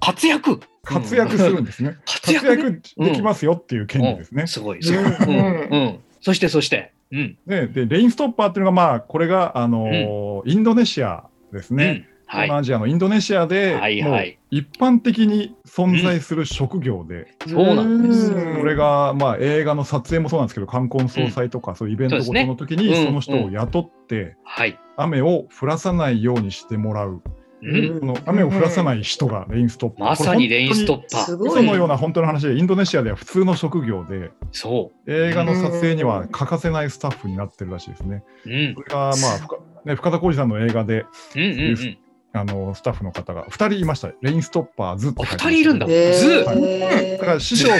[0.03, 1.97] 活躍活躍するんですね。
[2.05, 4.47] 活活躍ね躍できますよっていう権利ですねうん。
[4.47, 4.83] すごい。
[4.83, 5.03] すごい。
[5.03, 5.69] うんうん。
[5.71, 5.99] うん。
[6.21, 6.93] そして、そして。
[7.11, 7.37] うん。
[7.45, 11.85] ねでレインストッパーっていうのがまあこれがあのーインドネシアですね。
[11.85, 12.13] うん。
[12.25, 12.47] はい。
[12.47, 24.77] 東南アジアのインドネシアで、はい一般的に存在する職業で、そうなんですうんこれが、まあ、映画の撮影もそうなんですけど冠婚葬祭とか、そういうイベントごとの時にその人を雇って、はい。
[24.95, 27.23] 雨を降らさないようにしてもらう、
[27.63, 27.99] うん。
[27.99, 31.26] この雨を降らさない人がレインストッパー、まさにレインストッパー。
[31.26, 38.23] すごい嘘のような本当の話でインドネシアでは普通の職業でそ映画の撮影には欠かせないスタッフになってるらしいですね。
[38.45, 38.49] う。
[38.49, 38.84] うんこ。
[38.84, 41.97] れが、まあ、深ね、深田浩二さんの映画でうんうんうん。
[42.36, 44.12] あのスタッフの方が2人いました。
[44.22, 45.86] レインストッパーズってあ書いてました二人いるんだ。
[45.86, 47.76] へーズへーだから師匠と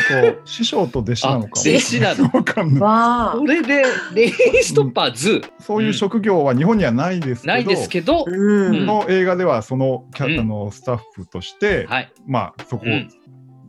[0.46, 2.82] 師匠と弟子なのかあ弟子なのわかんない。
[2.82, 12.12] はこれで、レインストッパーズ、そういう職業は日本にはないですけど、ないですけど、の映画ではそのキャ、うんあのスタッフとして、はい。
[12.28, 13.10] まあそこをうん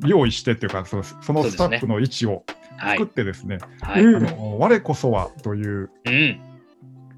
[0.04, 2.44] 用意してっていうか、そのそのスタッフの位置を
[2.76, 3.12] はい作っ。
[3.14, 4.04] てですね、はい。
[4.04, 6.40] うんあの我こそはといううん。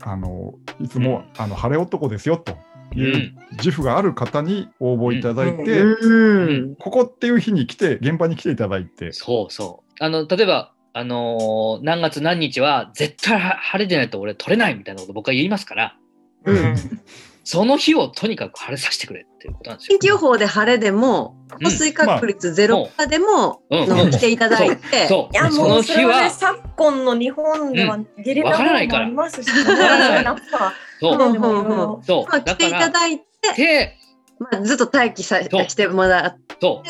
[0.02, 2.56] あのいつも、あの晴れ男ですよとう。
[2.96, 6.76] いうん自負がある方に応募いただいて、うん。
[6.76, 10.04] ここっていう日に来て現場に来ていただいて、そうそう。
[10.04, 15.96] あの、例えば、あのー何月何日は絶対は晴れでないと俺取れないみたいなこと僕は言いますから、
[16.44, 16.76] うん
[17.48, 19.98] その日をとにかく晴れさせてくれっていうことなんですよ天。
[20.00, 25.32] 気予報で晴れでも、降水確率ゼロでも、うんの来ていただいて、そう。
[25.32, 29.58] いやその日もうそれはねは、昨今の日本ではゲリラ豪雨もありますし、う。
[29.60, 32.30] うんでもいろいろそう。
[32.30, 33.24] まあ、来ていただいて、
[33.56, 33.96] で、
[34.38, 35.68] まあ、ずっと待機さそう。
[35.68, 36.82] してもらうそ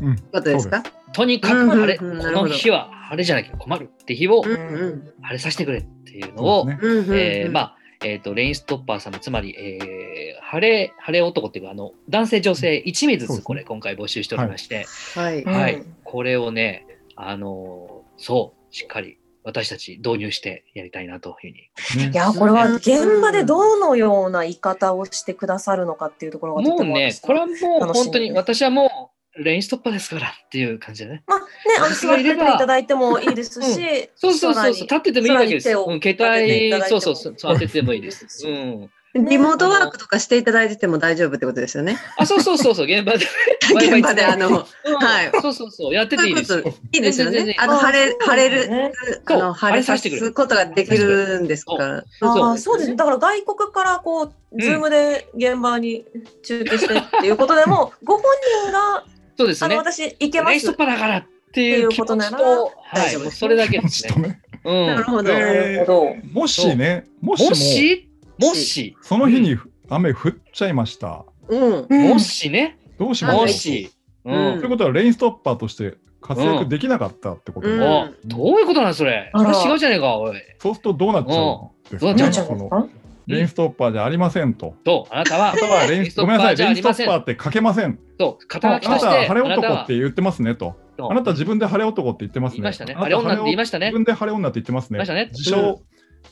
[0.00, 0.06] う。
[0.06, 0.16] うん。
[0.16, 0.82] ことですか。
[1.12, 2.34] とにかく晴れ、うんうんうん。
[2.34, 5.12] この日は晴れじゃなきゃ困るって日をうんうん。
[5.22, 6.72] 晴れさせてくれっていうのを、そう
[7.16, 15.42] えーまあ、えっ、と、レインストッパー様、つまり、えー晴れ、晴れ男っていうか、あの、男性、女性1名ずつ、これ、今回募集しておりまして、はい。
[15.42, 21.52] うんはい、これをね、あのーそう、しっかり私たち導入してやりたいなという
[21.94, 22.06] ふうに。
[22.06, 27.56] ねいやこれは現場でどのような言い方をしてくださるのかっていうところがももうね、私これはもう
[27.92, 31.24] 本当に、私はもレインストッパーですからっていう感じでね。
[31.26, 31.44] まあね、
[31.78, 35.70] あの私座ってていがいればただいてもいいですし、そうそうそうそう、立っててもいいわけです。
[35.70, 38.26] うん、携帯、そうそうそう、当ててもいいです。
[38.46, 38.90] うん。
[39.14, 41.98] リモートワークとかしていただいてても大丈夫ってことですよね。
[42.16, 43.26] あ、そうそうそうそう、現場で。
[43.76, 46.62] 現場であの、うんはいそうそうそう、やってていいですよ。
[46.92, 48.92] いいですよねあの、晴れ、晴れる、ね。
[49.26, 52.04] あの、晴れさすことができるんですから。
[52.18, 52.96] そうああ、そうですね。
[52.96, 56.06] だから外国からこう、ズームで現場に
[56.42, 58.24] 中継してっていうことでも、 ご本
[58.64, 59.04] 人が、
[59.36, 59.76] そうですね。
[59.76, 62.72] 私行けますレストだからっていうことならと、はい、
[63.08, 64.40] 大丈夫それだけですね。
[64.64, 65.30] なるほど。
[65.32, 66.14] えなるほど。
[66.32, 68.08] もしね、もし？
[68.38, 69.56] ももし、その日に
[69.88, 71.24] 雨降っちゃいました。
[71.48, 72.08] うん。
[72.08, 73.90] もしね、どうしましょうもし、
[74.24, 79.30] ううんんということは、レインストッパーとして活躍できなかったってこと、うんおどういうことなんそれ？
[79.32, 80.36] あら違うじゃねえか、おい。
[80.58, 82.88] そうするとどうなっちゃうんですかどうなっねちゃうその
[83.26, 84.74] レインストッパーじゃありませんと。
[84.84, 86.88] と、あなたはあ、なたはレインごめんなさい、じゃレインスト。
[86.90, 87.98] ッパーって書けません。
[88.18, 90.74] と、あなた肩書きとして、は晴れ男あなたはって言ってますねと。
[90.96, 92.56] とあなた自分で晴れ男って言ってますね。
[92.56, 92.94] 言いましたね。
[92.94, 93.92] あなたあれ女って言いましたね自。
[93.92, 94.98] 分で晴れ女って言ってますね。
[94.98, 95.80] 言いましたね自称、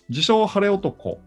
[0.09, 1.19] 自称晴れ男、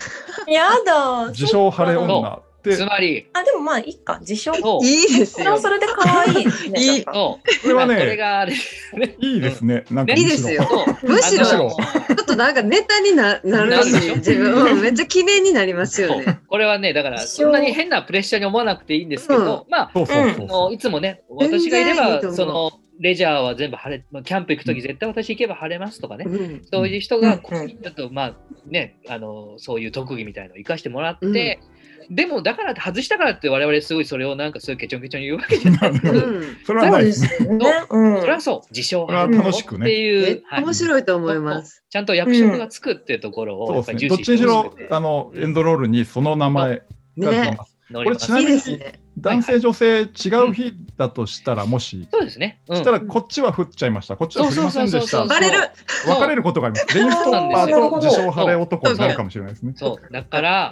[0.48, 1.30] やだ。
[1.30, 4.20] 自称晴れ女って、つまり、あ、でもまあいいか。
[4.22, 4.54] 自称。
[4.56, 4.86] そう。
[4.86, 5.44] いいですよ。
[5.44, 5.60] それは。
[5.60, 6.82] それで可愛いですね。
[6.82, 7.04] いい。
[7.04, 8.54] これはまあこれね、があれ。
[8.54, 9.84] いいですね。
[9.92, 10.64] なんかいいですよ。
[10.64, 11.10] そう。
[11.10, 16.26] むしろちょっとなんかネタにななるしなるでしょ、自分、うんめっちゃ記念になりますよそう。
[16.26, 16.40] ね。
[16.48, 26.62] これはね、だから、そんなに変なプレッシャーに思わなくていいんですけど、まあ、いつもね、私がいれば、その、レジャーは全部晴れ、まあキャンプ行くとき絶対私行けば晴れますとかね、うん。
[26.72, 27.70] そういう人が、うんうん。
[27.70, 28.36] ちょっとまあ
[28.68, 31.60] ね、あの、そういう特技みたいのを生かしてもらって、
[32.10, 35.92] でも、だからって外したからって我々すごいそれをなんかそういうケチョンケチョン言うわけじゃない。
[35.92, 37.58] うんそれはそないですね。
[37.90, 41.84] うんそれはそう、自称楽しくねっていう、めっちゃ面白いと思います。
[41.90, 44.10] ちゃんと役職がつくっていうところを、そうですね。
[44.10, 46.84] どっちにしろあの、エンドロールにその名前
[47.18, 47.56] が出ね。
[47.58, 47.78] ます。
[47.92, 49.03] 乗りますこれちなみにいいですね。
[49.18, 50.04] 男性、女性違
[50.48, 52.60] う日だとしたら、もし、そうですね。
[52.68, 55.26] うんしたらこっちは降っちゃいました、こっちは降りませんでした。
[55.26, 55.58] バレる
[56.06, 56.98] 分かれることがあります。
[56.98, 59.74] レインストッパーと自称晴れ男になるかもしれないですね。
[59.76, 60.14] そう。
[60.14, 60.72] だから。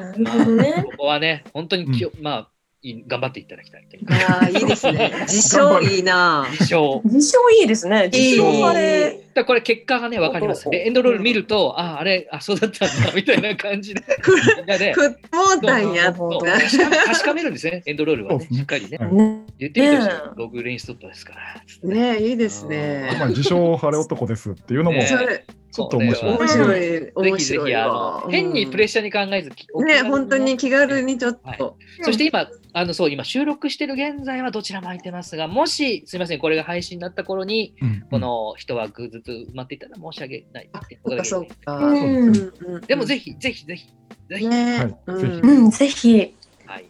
[0.83, 1.87] ここはね、本当に
[2.21, 2.47] まあ、
[2.83, 3.87] 頑張っていただきたい。
[4.09, 5.11] ああ、いいですね。
[5.29, 6.47] 自称いいな。
[6.51, 7.01] 自称。
[7.05, 8.09] 自称いいですね。
[8.11, 9.19] 自称あれ。
[9.35, 10.67] だこれ結果がね、わかります。
[10.69, 14.01] でエンドロール見ると、ああ、あれ、あ、そうだったんだ、みたいな感じで。
[14.57, 15.15] みんなで、ふっも
[15.57, 16.11] うたんや。
[16.11, 18.47] 確かめるんですね、エンドロールはね。
[18.51, 18.97] しっかりね。
[19.59, 20.29] 言ってみてほしいねえ。
[20.35, 21.89] 僕、レインストッパーですから。
[21.89, 23.15] ねいいですね。
[23.19, 25.01] まあ、自称晴れ男ですっていうのも、
[25.71, 26.37] ちょっと面白い。
[26.37, 28.29] 面白い、面ぜひぜひ、白いあわの。
[28.29, 31.77] 変にプレッシャーに考えず、うんね、本当に気軽にちょっと。
[32.01, 40.69] そして今、あのそう今収録してる現在はどちらも空いてますが、もしすみません、これが配信になった頃に、うんこの一枠ずつ埋まっていたら申し訳ない
[41.01, 41.97] ことそうか、だけ
[42.33, 42.71] どそうか。
[42.73, 42.81] うん。
[42.81, 43.87] でもぜひ、ぜひ、ぜひ、
[44.29, 44.77] ぜひ、ね。
[44.77, 44.95] はい。
[45.07, 45.19] うん。
[45.19, 46.27] ぜうん、ぜひ、はい、
[46.65, 46.85] はい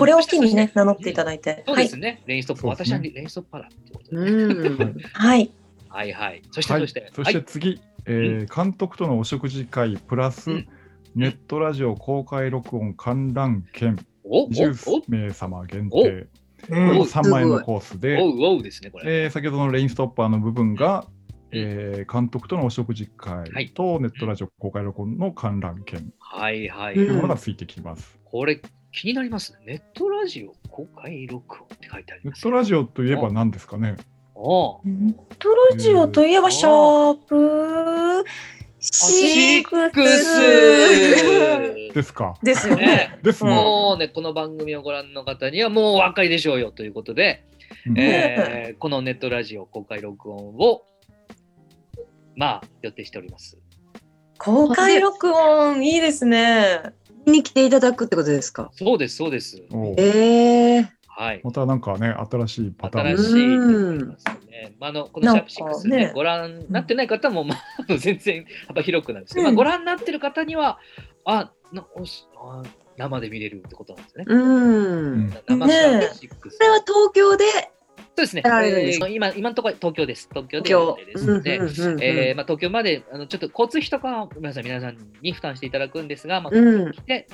[0.00, 1.50] これを機にね、名乗っていただいて。
[1.50, 1.64] はい。
[1.66, 1.96] そうです。
[1.96, 4.96] ね、レインストップ、私はレインストッパーだってことで、うん。
[5.12, 5.50] はい。
[5.88, 6.42] はいはい。
[6.50, 6.82] そして、はい。
[6.82, 10.68] そして、そして次、えー監督とのお食事会プラス、うん
[11.14, 16.28] ネットラジオ公開録音観覧券おお10名様限お定う
[16.68, 17.06] これもん。
[17.06, 19.24] 3万円のコースで、おうおうですね、これ。
[19.24, 21.06] えー先ほどのレインストッパーの部分が、
[21.50, 26.94] えー監督とのお食事会とネットラジオ公開録音の観覧券はいはい。
[26.94, 28.18] というものがついてきます。
[28.24, 28.60] これ、
[28.92, 29.58] 気になりますね。
[29.66, 32.38] ネットラジオ公開録音って書いてあります。
[32.44, 33.96] ネットラジオといえば何ですかね
[34.42, 38.24] トラジオといえば、シャープ
[38.80, 42.86] シックスですかですよね。
[42.86, 43.50] ね ですね。
[43.50, 47.44] もうね、この番組をご覧の方にはもうお分かりでしょうよということで、
[47.86, 50.82] うんえーこのネットラジオ公開録音を、
[52.36, 53.58] まあ、予定しております。
[54.38, 56.80] 公開録音、いいですね。
[57.26, 58.70] 見に来ていただくってことですか？
[58.74, 59.60] そうです、そうです。
[59.96, 60.97] ええ。
[61.18, 61.40] はい。
[61.42, 64.76] またなんかね、新しいパターン新しいうんっていうことですね。
[64.78, 70.78] まあ、あのこのシャープ6ねねご覧になってない方も、まあ、全然幅広くなんですけど、うんまあ、ご覧になってる方には、
[71.24, 72.62] あなおしあ
[72.96, 74.24] 生で見れるってことなんですね。
[74.28, 75.30] うん。
[75.48, 76.50] 生ねシャープ6。
[76.52, 77.44] それは東京で。
[77.44, 78.42] そうですね。
[78.44, 80.28] えー今今のところ東京です。
[80.32, 87.26] 東京東でですので、えーまあ、東京まであのちょっと交通費とかは皆さん皆さんに負担していただくんですが、まあ、うん来て、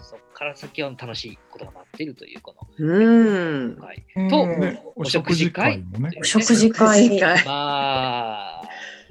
[0.00, 3.82] そこから先は楽しいことが待っているというこうんの。
[3.82, 5.84] 会うんと、ね、お食事会。
[6.20, 7.18] お食事会。
[7.44, 8.62] まあ、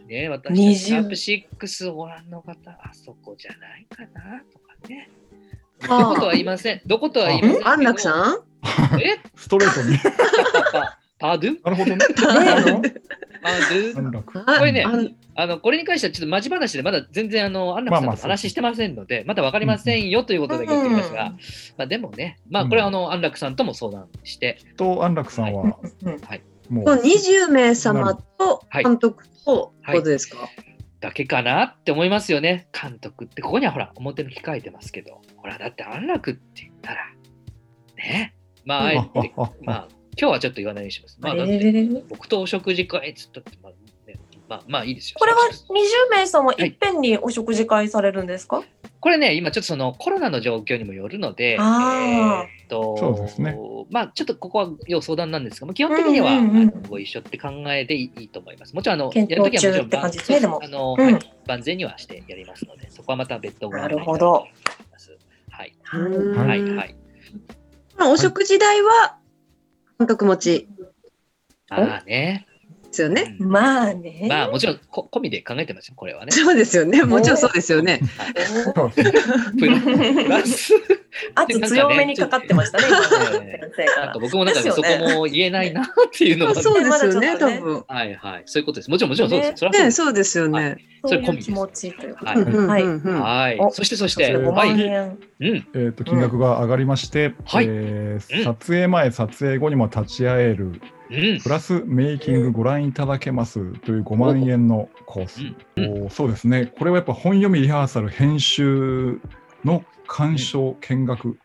[0.08, 1.10] ね、私た20ちシャー
[1.58, 5.10] プ6をご覧の方、あそこじゃないかなとかね。
[5.82, 6.82] どことは言いません。
[6.86, 7.68] どことは言いません。
[7.68, 8.38] 安楽さん？
[9.02, 9.20] え？
[9.36, 9.98] ストレートに。
[11.20, 11.62] パドゥ？
[11.64, 12.94] なるほどね。
[13.46, 14.34] ねある安楽。
[14.34, 14.86] ここれね
[15.36, 21.32] あのこれに関してはちょっとマジ話でまだ全然あの安楽さんと話してませんので、まだ分かりませんよということだけ言ってますが、うん
[21.78, 26.20] まあ、でもね、まあ、これはあの安楽さんとも相談して、と安楽さんはうん
[26.70, 28.84] もうこの20名様とはい。
[28.84, 30.50] 監督とことですか、
[31.00, 33.42] だけかなって思いますよね、監督って。
[33.42, 37.06] ここにはほら、表向き書いてますけど、ほら、だって安楽って言ったら、
[37.98, 38.36] ね、
[38.66, 39.34] まあ、あえて、
[39.64, 39.88] まあ、
[40.18, 41.18] 今日はちょっと言わないようにします。
[41.20, 43.74] まあ、だってえー僕とお食事会っつったって、まあ、
[44.08, 45.18] ね、まあ、まあいいですよ。
[45.20, 48.64] これは20名様いいっぺんにお食事会されるんですか、
[49.00, 53.58] これね、今ちょっとそのコロナの状況にもよるので、あーえーっとそうですね
[53.92, 58.74] まあちょっとここは要相談なんですが、基本的には、うんうんうんあのご一緒って考えでいいと思います。
[58.74, 65.16] もちろんあのやるときはもちろん中って感じですねでもあの、うんはい万全にはしてやりますので、そこはまた別途ご案内なるほどいます。
[65.52, 66.96] はい、うんはい、うんはい。
[68.00, 69.18] お食事代は
[69.98, 70.68] 監督持ち
[71.70, 72.48] ああね。
[72.96, 73.36] ですよね。
[73.40, 74.28] うんまあね。
[74.30, 76.32] まあもちろんこ込みで考えてますよ、これはね。
[76.32, 77.04] そうですよね。
[77.04, 78.00] もちろんそうですよね。
[81.36, 87.84] 圧強めにかかってましたね、今ねね先生かなんから僕もなんか、ねそこも言えないな っていうのが、そうですよね、多分。
[87.88, 88.90] はいはい、そういうことです。
[88.90, 89.66] もちろん、もちろんそうです。
[89.66, 89.96] ねね、そうです。
[89.96, 90.78] そうですよね。
[91.06, 92.26] それ込み気持ちというか。
[92.26, 93.72] はいうんうんはいはいお。
[93.72, 94.72] そして、そして、それ5はい。
[94.80, 97.68] えー、と金額が上がりまして、はい
[98.44, 101.40] 撮影前、撮影後にも立ち会える、うん。
[101.42, 105.42] プラスメイキングご覧いただけますという5万円のコース、
[105.76, 109.20] うんおそうですね、これはやっぱ本読みリハーサル、編集
[109.64, 111.38] の鑑賞、見学、はい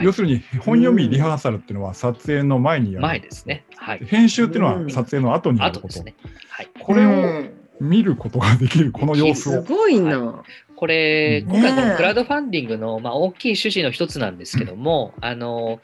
[0.00, 3.64] 要するに本読みリハーサルっていうのは撮影の前にやる、前ですね。
[3.74, 4.00] はい。
[4.04, 6.14] 編集っていうのうんは撮影の後にやること、ね。
[6.50, 6.68] はい。
[6.78, 9.52] これをうん見ることができる、この様子を。
[9.64, 10.42] すごいな。
[10.76, 15.80] これ、うん今回のクラウドファンディングの、まあ、大きい趣旨の一つなんですけども、あの、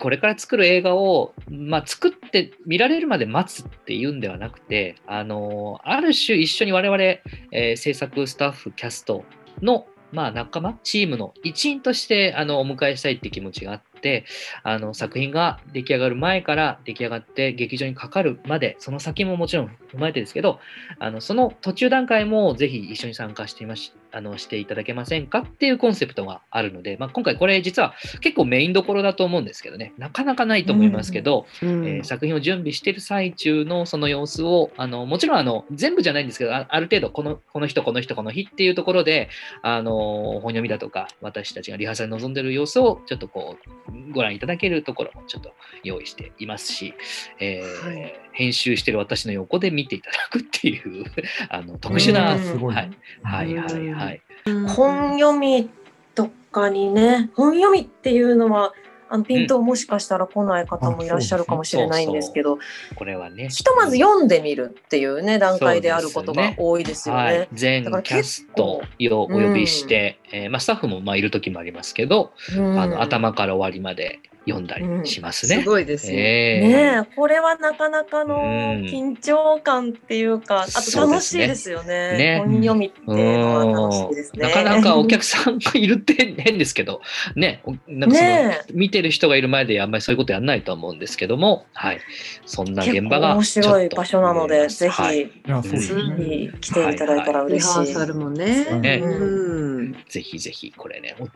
[0.00, 9.24] これから作る映画を、まあ、作って見られるまで待つっていうんではなくて、あの、ある種一緒に我々、えー制作スタッフ、キャスト
[9.62, 14.24] の、まあ、仲間、チームの一員としてあのお迎えしたいって気持ちがあって、
[14.62, 20.60] あの作品が出来上がる前から出来上がって劇場にかかるまで、その先ももちろん踏まえてですけど、
[20.98, 31.86] あのその途中段階もぜひ一緒に参加していましあのしていただけませんかっていうコンセプトがあるので、まあ、今回これ実は結構メインどころだと思うんですけどね、なかなかないと思いますけど、うん。
[31.86, 39.28] えー作品を準備している最中のその様子を、あのもちろんあの全部じゃないんですけど、あある程度このこの人、この人、この日っていうところで、
[39.62, 43.56] あの本読みだとか、私たちがリハーサルに臨んでいる様子をちょっとこ
[43.88, 45.52] うご覧いただけるところもちょっと
[45.84, 46.94] 用意していますし、
[47.38, 51.04] えーはい編集している私の横で見ていただくっていう
[51.48, 52.42] あの特殊な、うん。
[52.42, 52.90] すごい、はい。
[53.22, 54.22] はいはいはい。
[54.68, 55.68] 本読み
[56.14, 58.72] とかにね、本読みっていうのは、
[59.12, 62.58] あのピントもしかしたら来ない方もいらっしゃるかもしれないんですけど、
[62.94, 63.48] これはね。
[63.48, 67.38] ひとまず読んでみるっていうね、段階であることが多いですよはい。
[67.40, 72.80] ね。、全だからキャストをお呼びして、えーまあ、スタッフもまあいる時もありますけど、うん。
[72.80, 75.62] あの頭から終わりまで読んだりしますね。
[75.62, 76.14] すごいですね。
[76.14, 78.42] えーねえ、これはなかなかのうん
[78.84, 82.16] 緊張感っていうか、あと楽しいですよね。
[82.16, 84.48] ね本読みっていうのは楽しいですね。
[84.48, 87.00] なかなかお客さんがいるって変ですけど、
[87.36, 92.00] ね、おなんかその、ね見てる人がいる前であんまりそういうことやらないと思うんですけども、はい、
[92.46, 97.72] そんな現場が面白い場所なので、ぜはい、ひ、いやそうですうね、ぜひ来ていただいたらリ嬉しい。
[97.74, 98.64] ハーサルもね。
[98.80, 99.92] ねうん。
[100.08, 101.30] ぜひぜひこれね、お,、うん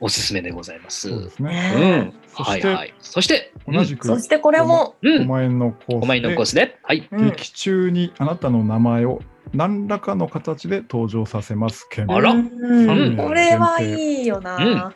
[0.00, 1.08] おすすめでございます。
[1.08, 1.72] そうですね。
[1.76, 2.94] うねん、そしてはいはい。
[3.00, 7.08] そして、同じくそしてこれも、うん、5万円のコース5万円のコースで、はい。
[7.10, 7.26] うん。
[7.30, 9.20] 劇中にあなたの名前を
[9.52, 11.88] 何らかの形で登場させます。
[11.88, 12.34] 件あら。
[12.34, 14.94] これはいいよな、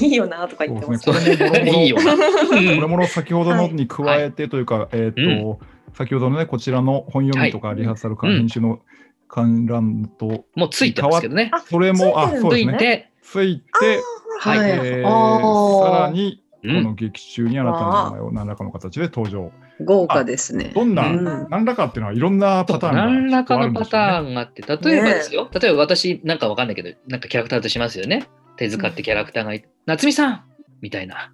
[0.00, 1.10] いいよなとか言ってます。
[1.10, 2.16] いいよな。
[2.16, 5.58] これもの先ほどのに加えてというか、えっ、と、
[5.94, 8.80] 先ほどのね、こちらの本読みとかリハーサルかうん編集の
[9.28, 11.50] 観覧と、もうついてますけどね。
[11.52, 12.72] あそれも、あ、そうですね。
[12.74, 14.00] ついて、ついて、
[14.38, 14.58] はい。
[14.58, 19.52] はいえーさらに、こうんの劇中にあなたの名前を何らかの形で登場。
[19.84, 20.72] 豪華ですね。
[20.74, 24.26] どんな、うん何らかっていうのはいろんなパターンが何らかのパタン。
[24.26, 28.26] ーンがあって、例えばですよ、例えば私なんかわかんないけど、なんかキャラクターとしますよね。
[28.56, 30.44] 手塚ってキャラクターがいて、夏美さん
[30.80, 31.30] みたいな。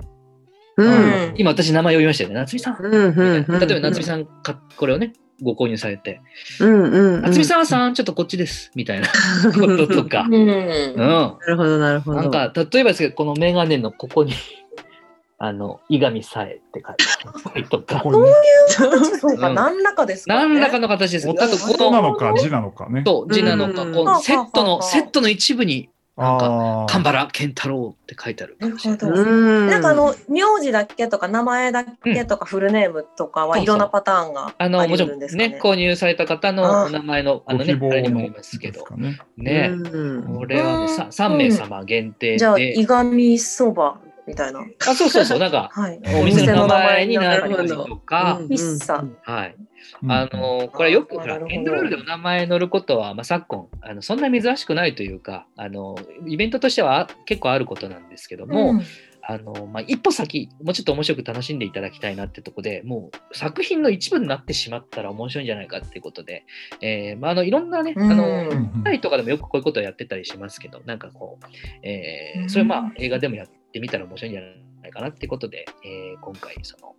[0.76, 0.84] う。
[0.84, 0.96] うんう
[1.32, 2.34] ん今私名前呼びましたよね。
[2.36, 2.76] 夏美さん。
[2.80, 3.61] うんうんうん。
[3.61, 5.12] 例えば夏美さんか、これをね、
[5.43, 6.20] ご購入されて、
[6.61, 7.45] うんうんうん。
[7.45, 9.09] 沢さん、ちょっとこっちです、みたいな
[9.53, 10.26] こととか。
[10.28, 10.97] うんうん。
[10.97, 12.22] なるほど、なるほど。
[12.22, 14.32] なんか、例えばですけど、このメガネのここに、
[15.38, 17.05] あの、伊上さえって書いて
[17.53, 20.49] あるとか、そうか、うん何らかですか、ね。
[20.49, 21.28] 何らかの形です。
[21.28, 23.03] あと、こ音なの、のか字なのかね。
[23.03, 26.86] と字なのか、うんこのセットの、セットの一部になんかああ。
[26.86, 35.48] 神原健太郎って書いてあるかもしれなんなんかあの名字だけとか名前だけとかフルネームとかはいろんなパターンがああの、もりちろん得るんですかね。
[35.48, 39.18] ね、購入された方のお名前の、あのね、あれにもありのますけどです、かね。
[39.36, 44.60] ね、うんこれはね、さ3名様限定じゃあ、で、いがみそばみたいな。
[44.60, 46.00] あ、そうそうそう、なんか、 はい。
[46.20, 49.08] お店の名前になるとか、うんピッツァ。
[49.22, 49.56] はい。
[50.03, 58.82] うんあの、これよく、ほら、エンドロールでお名前乗ることは、まあ、昨今、あのそんな珍しくないというか、あの、イベントとしてはあ結構あることなんですけども、うん。
[59.24, 66.45] あの、まあ、一歩先、もうちょっと面白く楽しんでいただきたいなってとこで、もう作品の一部になってしまったら面白いんじゃないかっていうことで、
[66.80, 68.16] えーまあ、あの、いろんなね、あうん。
[68.16, 71.47] の、うんタイとかでもよくこういうことをやってたりしますけど、なんかこう、
[71.86, 72.51] えーうん。
[72.51, 74.43] それまあ映画でもやってみたら面白いんじゃ
[74.82, 76.97] ないかなってことで、えー今回その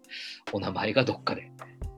[0.52, 1.52] お名前がどっかで、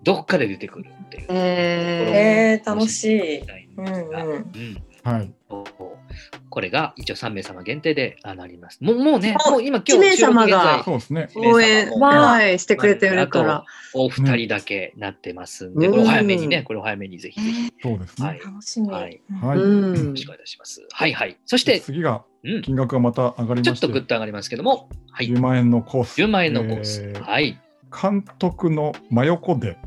[0.06, 1.26] どっかで出てくるっていう。
[1.30, 3.40] ええー、楽しい。
[3.78, 5.32] うんうんはい。
[6.50, 8.84] これが一応3名様限定であなります。
[8.84, 11.28] もうもうね、あもう今一名様がそうですね。
[11.32, 13.66] 収録現在応援、はい、してくれてるから。
[13.94, 17.74] お二人だけなってますんで、うんこれお早めにね、これお早めにぜひぜひ。
[17.84, 18.28] そうですね。
[18.28, 18.40] はい。
[18.40, 18.90] 楽しみ。
[18.90, 19.58] はいはい。
[19.60, 20.82] うんよろしくお願いいたします。
[20.92, 21.38] はいはい。
[21.46, 25.28] そして、次がうん、金額がまた上がりちょっとグッと上がりますけども、はい。
[25.28, 26.22] 10万円のコース。
[26.22, 27.02] 10万円のコース。
[27.04, 27.60] えーはい。
[28.02, 29.78] 監督の真横で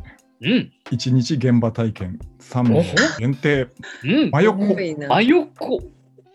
[0.40, 0.72] うん。
[0.90, 2.84] 1日現場体験3名
[3.18, 3.68] 限定。
[4.04, 4.30] うん。
[4.30, 5.80] 真横真横。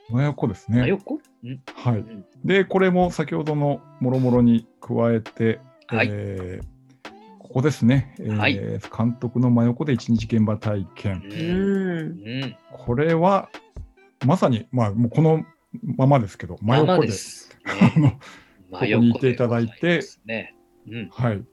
[0.09, 0.81] 真横ですね。
[0.81, 1.19] 真横？
[1.43, 1.61] うん。
[1.75, 1.95] はい。
[2.01, 6.73] んで、これも先ほどのもろもろに加えて、はいえー
[7.39, 8.55] ここですね、えーはい
[8.97, 12.57] 監督の真横で1日現場体験。
[12.71, 13.49] これは
[14.25, 15.45] まさに、まあ、もうこの
[15.97, 17.55] ままですけど、真横で、です。
[17.65, 18.13] あの
[18.71, 20.55] 真こにいていただいてね。
[20.87, 21.09] うん。
[21.11, 21.43] はい、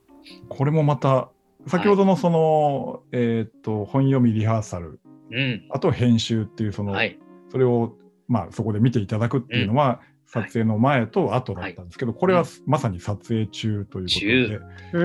[0.49, 1.31] これもまた、
[1.67, 5.01] 先ほどのその、えーっと本読みリハーサル、
[5.31, 5.67] うん。
[5.71, 7.19] あと編集っていうその、はい。
[7.51, 7.95] それを、
[8.29, 14.61] まあ、そこで見ていただくっていうのは、撮影の前と後だったんですけど、これはまさに撮影中というこ
[14.93, 15.05] とで、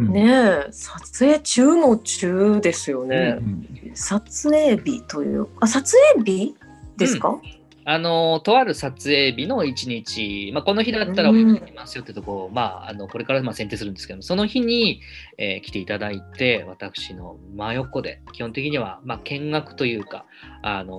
[0.00, 0.12] ん。
[0.12, 3.38] ねえ、撮影中も中ですよね。
[3.38, 6.54] うん撮影日というあ撮影日
[6.96, 7.40] ですか、
[7.84, 11.54] あの、とある撮影日の1日、まあ、この日だったらおうん。
[11.54, 15.00] 呼びしますよってとこを、まあ、あのこれからまあ選定するんですけど、その日に、
[15.38, 20.24] えー来ていただいて、私の真横で、基本的には、まあ、見学というか、
[20.62, 20.94] あの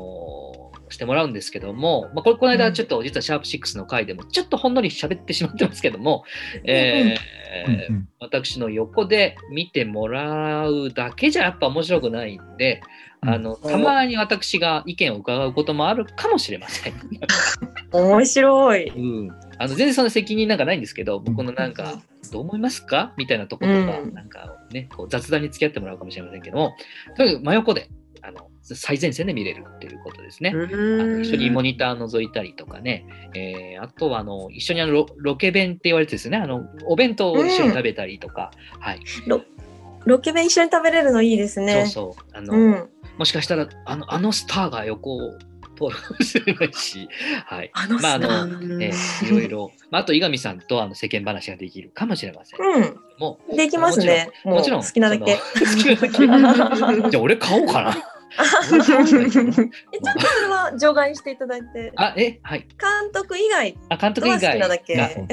[0.67, 6.25] ーしてもらうんですけども、まあ、これこの間ちょっと実はシャープ6の回でもちょっとほんのり喋ってしまってますけども、
[6.65, 8.09] えーうんうん。
[8.19, 12.81] 私の横で見てもらうだけじゃやっぱ面白くないんで、
[13.23, 16.93] あのたまに私が意見を伺うこともあるかもしれません。
[17.93, 18.89] 面白い。
[18.89, 22.01] うん、あの全然そんな責任なんかないんですけど、僕のなんか、
[22.31, 23.13] どう思いますか？
[23.17, 24.13] みたいなとことか、うん。
[24.13, 26.75] なんかね、こう雑談に付き合ってもらうかもしれませんけども、
[27.15, 27.89] とにかく真横で
[28.23, 30.49] あの最前線で見れるっていうことですね。
[30.49, 33.05] あの一緒にモニター覗いたりとかね、
[33.35, 38.99] えーあとはあの一緒にあのロロケ弁って言われてですねあの、お弁当を一緒に食べたりとか、はい、
[40.05, 41.85] ロケ弁一緒に食べれるのいいですね。
[41.85, 42.37] そうそう。
[42.37, 42.89] あの、うん。
[43.17, 45.37] もしかしたらあのあのスターが横を
[45.89, 47.07] 通るかもしれないし、
[47.45, 48.35] はい、あのまああのさ、
[48.81, 52.59] えーいろいろ、まあ、あと、伊上さんとあの世間話ができるかもしれません。
[52.59, 52.99] うん。
[53.17, 54.29] もうできますね。
[54.43, 55.37] もちろん、好きなだけ。
[55.37, 57.09] その好きなだけ。
[57.09, 57.97] じゃあ、俺買おうかな。
[58.31, 58.83] えちょっ
[60.13, 62.59] とそれは除外していただいて、あ、え、はい。
[62.59, 64.95] 監督以外あ、監督以は好外きなだけ。
[64.95, 65.27] はい。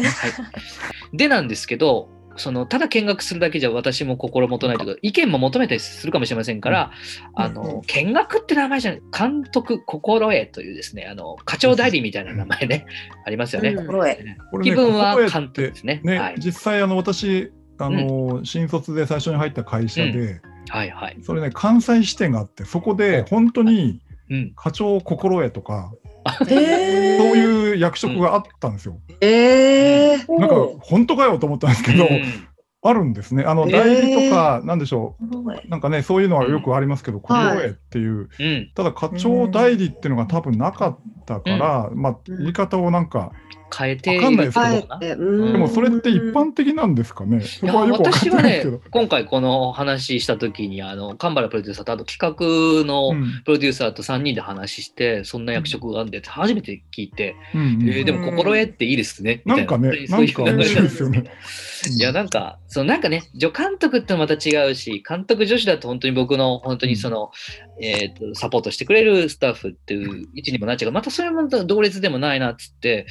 [1.12, 2.08] でなんですけど、
[2.38, 6.92] そのただ見学するだけじゃ私も心もとないというか、意見も求めたりするかもしれませんから、
[7.34, 7.82] あうんうのん。
[7.82, 12.86] 見学って名前じゃない、監督心得というですね、あの課長代理みたいな名前ね、
[13.24, 13.70] ありますよね。
[13.70, 13.86] うん。
[13.86, 14.62] 心得。
[14.62, 16.00] 気分は監督ですね。
[16.04, 21.16] ね、はい、実際あの私あの、新卒で最初に入った会社で、はい、はい。
[21.22, 24.52] それね関西支店があってそこで本当にうん。
[24.54, 25.92] 課長心得とか、
[26.38, 28.98] そういう役職があったんですよ。
[29.20, 32.48] えー、なんか本当かよと思ったんですけど、うん。
[32.80, 33.44] あるんですね。
[33.44, 38.70] あの代理とか、なんでしょう、なんかね、そういうのはよくありますけど、心得っていう、うん。
[38.74, 40.98] ただ課長代理っていうのが多分なかっ
[41.28, 42.38] たから、まあ、うん。
[42.38, 43.32] 言い方をなんか、
[43.76, 44.30] 変えているわか？
[44.30, 45.14] んないで
[45.58, 47.42] もそれって一般的なんですかね？
[47.42, 52.36] そいやこは私はね今回この話したときに、あの、神原プロデューサーと、あと企
[52.80, 53.42] 画のうん。
[53.44, 59.42] プロデューサーと3人で話して、そんな役職があるんでって初めて聞いて、うんうんえーでも心得っていいですね。
[59.44, 59.64] みたいな。
[59.64, 61.22] んかねそういうです面白
[61.94, 67.30] いや、なんか、そのなんかね、助監督ってまた違うし、監督女子だと本当に僕の、本当にその、
[67.80, 73.06] えーと、サポートしてくれるスタッフっていう位置にもなっちゃうから、またそれも同列でもないなっつって、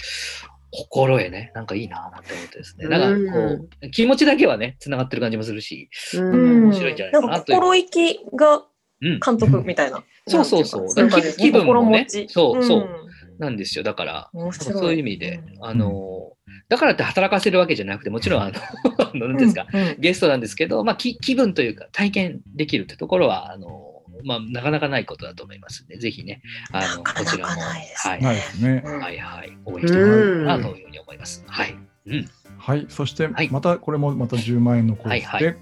[0.71, 2.87] 心得ね、なんかいいななんて思ってですね。
[2.87, 8.63] なんかこう、気持ちだけはね、繋がってる感じもするし、うん面白いんじゃないかななんか心意気が
[9.01, 9.19] うん。
[9.19, 10.03] 監督みたいな。
[10.27, 10.85] そうそうそう。
[10.95, 12.07] なんていか気気分もね。
[12.29, 13.07] そうそううん
[13.39, 13.83] なんですよ。
[13.83, 14.73] だから、面白い。
[14.73, 16.31] そういう意味で、あの、
[16.69, 18.53] だからって働かせるわけじゃなくて、もちろん、あの、
[18.99, 26.41] あのなんていうんですか、うんうんゲストなんですけど、まあ、き気分というか、体験できるってところは、あの、まあ、なかなかないことだと思いますので、ぜひね、
[26.71, 31.43] あの、なかなかこちらも、ないですはい、はい、はい、応援してもらえなというふうに思います。
[31.47, 31.75] はい。
[32.07, 32.29] うん。
[32.57, 33.49] はい、そしてはい。
[33.49, 35.57] またこれもまた10万円のコースで、はいはい。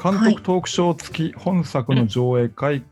[0.00, 2.84] 監督トークショー付き本作の上映会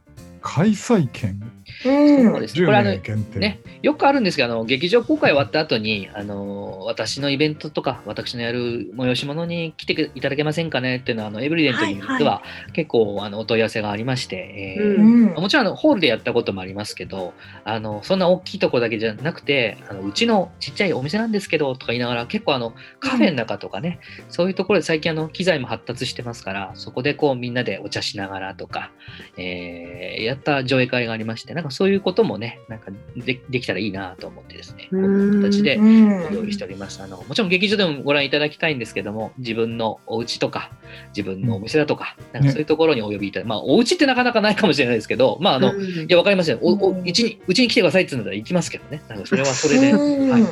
[0.42, 2.62] 開催券うんそうですね。
[2.62, 3.38] 10これあの名限定。
[3.38, 28.90] ね、よくあるんですけど、あの劇場公開終わった後に、あの私のイベントとか、私のやる催し物に来ていただけませんかねっていうのは、あのエブリデントにはいでは結構あのお問い合わせがありまして、えーうんうんもちろんあのホールでやったこともありますけど、あのそんな大きいとこだけじゃなくて、あのうちのちっちゃいお店なんですけどとか言いながら、結構あのカフェの中とかね、そういうところで最近あの機材も発達してますから、そこでこうみんなでお茶しながらとか、
[29.36, 36.34] えーやった上映会がありまして、なんかそういうこともね、なんかでできたらいいなと思ってですね、こういう形でうん。
[36.34, 37.02] 用意しております。
[37.02, 40.70] あのもちろん劇場でもご覧いただきたいんですけども、自分のお家とか、
[41.16, 46.58] 自分のお店だとか、なんかそういうところにお呼びいただいて、まあ、お家ってなかなかないかもしれないですけど、まあ、あの、いや、わかりません。
[46.60, 49.02] お、お、うちに、うちに来てくださいって言うんだったら行きますけどね。
[49.08, 50.26] なんかそれはそれで、う。
[50.26, 50.42] んはい。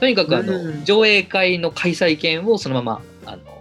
[0.00, 0.84] とにかくあの、うん。
[0.84, 3.57] 上映会の開催券をそのまま、あの、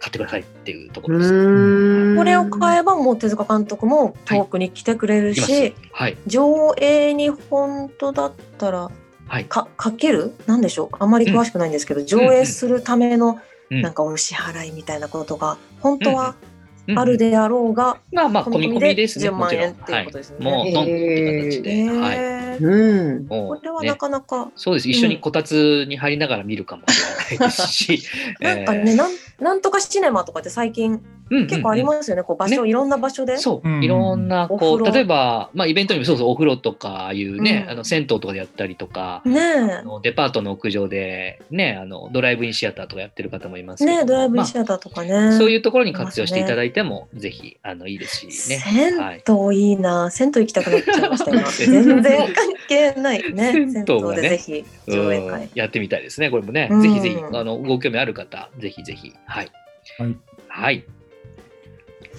[0.00, 1.34] 買ってくださいっていうところです。
[1.34, 5.74] うんこれを買えばもう手塚監督も遠くに来てくれるいきますし、。
[5.92, 6.16] はい。
[6.26, 8.90] 上映に本当だったら
[9.26, 9.44] はい。
[9.44, 10.34] かかける？
[10.46, 10.96] なんでしょう？
[10.98, 13.38] あんまり詳しくないんですけど、上映するための
[13.70, 16.57] うんなんかお支払いみたいなことが本当はうん
[16.96, 19.28] あるであろうが、まあまあ、込み込みですね。
[19.28, 19.64] 10万もちろん。
[19.64, 20.54] 円っていうことですねはい。
[20.56, 21.70] もう、ドンって形で。
[21.70, 22.18] えはい。
[22.18, 23.26] ーうん。
[23.26, 24.88] もうねこれはなかなか、そうです。
[24.88, 28.02] 一緒にこたつに入りながら見るかもしれないですし。
[28.40, 29.10] なんかね、なん
[29.40, 31.00] なんとかシネマとかって最近
[31.30, 33.36] 結構ありますよね、こう場所、いろんな場所で。
[33.36, 45.32] そう、うんいろんな、おこう、例えば、まあ、イベントにもそうそう、お風呂とかいうね、うんあの銭湯とかでやったりとか、ねあのデパートの屋上で、ね、あのドライブインシアターとかやってる方もいますねえドライブイまあンシアターとかね。
[45.32, 48.58] そういうところに活用していただいても、ぜひあのいいですしね。
[48.58, 51.46] はい銭湯いいな、銭湯行きたくなっちゃいました今。
[51.50, 52.34] 銭湯全然関
[52.68, 53.52] 係ないね。
[53.52, 55.48] 銭銭湯でぜひ上映うん会。
[55.54, 56.68] やってみたいですね、これもね。
[56.70, 59.12] うんぜひぜひ、あのご興味ある方、ぜひぜひ。
[59.26, 59.50] はい。
[59.98, 60.16] はい
[60.48, 60.84] はい。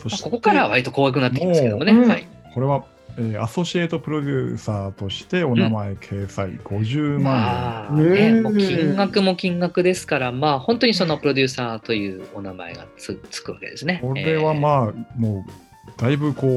[0.05, 1.91] まあそしてここからは割と怖くなってきますけどもね。
[1.91, 2.27] もはい。
[2.53, 2.83] これは、
[3.17, 13.99] えーアソシエイトプロデューサーとしてお名前掲載50万まあうんね、もう金額も金額ですから、まあ本当にそのプロデューサーというお名前がつつくわけですね。
[14.03, 14.09] 円。
[14.09, 16.47] これはまあ、もうだいぶこ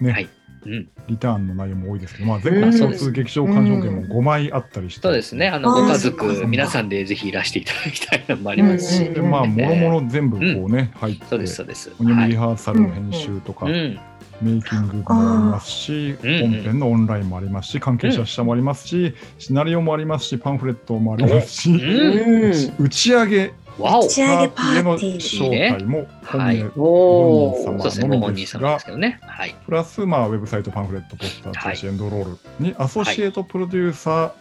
[0.00, 0.30] うね、はいうん、
[0.64, 5.48] リターンの内容も多いですけど、まあ、全国うん共通劇場鑑賞券も5枚あったりして、そうですね。
[5.48, 8.94] あのご家族皆さんでぜひいらしていただきたいのもあります。
[8.96, 11.90] し、うんでまあ、もろもろ全部こうね、入って、そうですそうです。
[11.98, 12.06] リ
[12.36, 14.00] ハーサルの編集とか、うん、
[14.42, 22.84] メイキングもありますし、うん本編のオンラインもありますし、関係者下もありますし、シナリオもありますし、パンフレットもありますし、うん。
[22.84, 23.52] 打ち上げ
[23.82, 25.18] 打ち上げパーのティー。
[25.18, 26.58] 招待も本はい。
[26.58, 26.72] 名おー。
[26.76, 29.18] ご本人様そうですね、ご本人様ですけどね。
[29.22, 29.54] はい。
[29.64, 34.32] プラス、まあ、ウェブサイト、パンフレット、ポスター、はいチラシ、エンドロールにアソシエイトプロデューサー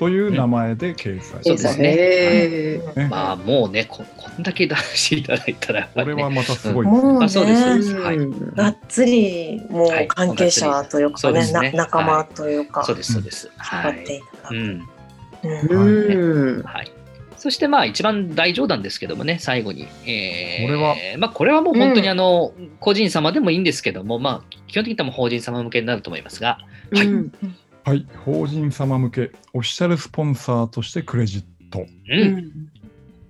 [0.00, 1.44] という名前で掲載。
[1.44, 1.76] そうです
[2.96, 3.06] ね。
[3.10, 7.02] まあもうねこ、こんだけ出していただいたらこれはまたすごいですね。
[7.02, 7.62] もうあそうです。
[7.96, 8.16] はい。
[8.16, 11.70] うんがっつりもうはい関係者というかね、そうですね。
[11.72, 13.48] な仲間というか、そうです、そうです。
[13.48, 13.92] 引っはい。
[13.92, 14.22] 張ってい
[14.52, 14.54] う
[16.60, 16.62] ん。
[16.62, 16.90] はい。
[17.40, 19.88] そしてまあ一番大冗談ですけどもね、最後に。
[20.06, 20.94] えー、これは？
[21.18, 26.58] まあこれはもう本当にあの、個人様でもいいんですけども、まあ基本的には法人様向けになると思いますが、
[26.92, 27.32] はいうん。
[27.82, 31.80] はい、法人様向けオフィシャルスポンサーとしてクレジット。
[31.80, 32.52] うん。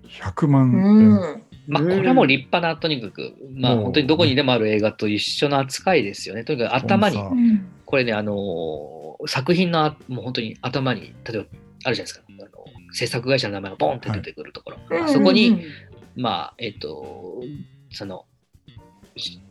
[0.08, 1.10] 100万う円。
[1.10, 1.42] ん。
[1.68, 6.42] まあこれはもう立派な、とにかく、まあ本当にどこにでもある映画と一緒の扱いですよね。
[6.42, 7.16] とにかく頭に
[7.86, 11.40] これね、あのー作品のあもう本当に頭に、例えばあるじゃ
[11.90, 12.22] ないですか、
[12.92, 15.64] 制作会社の名前がボンって出てくるところ、うんあそこに、
[16.16, 17.42] まあ、えっ、と、
[17.90, 18.26] その、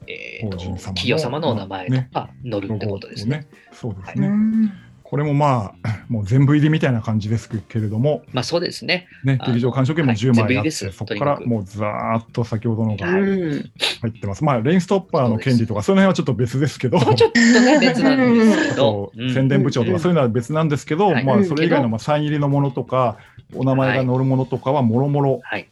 [0.08, 3.48] えーと企業様のお名前とか載るってことですね。
[3.72, 4.28] そうですね。
[4.28, 4.72] うん
[5.10, 9.08] これもまあ、もう全部入りみたいな感じですけれども、まあそうですね。
[9.24, 13.64] ね、劇場鑑賞券もはい10枚あって、そこからもうざーっと先ほどのが入
[14.08, 14.44] ってます。
[14.44, 21.24] まあ、レインストッパーの権利とか、その辺はちょっと別ですけど、ちょっとね、別なんですけあど宣伝部長とうんかそういうのは別なんですけど、はい。
[21.24, 23.18] まあ、それ以外のまあサイン入りのものとか、
[23.56, 25.68] お名前が載るものとかはもろもろはい、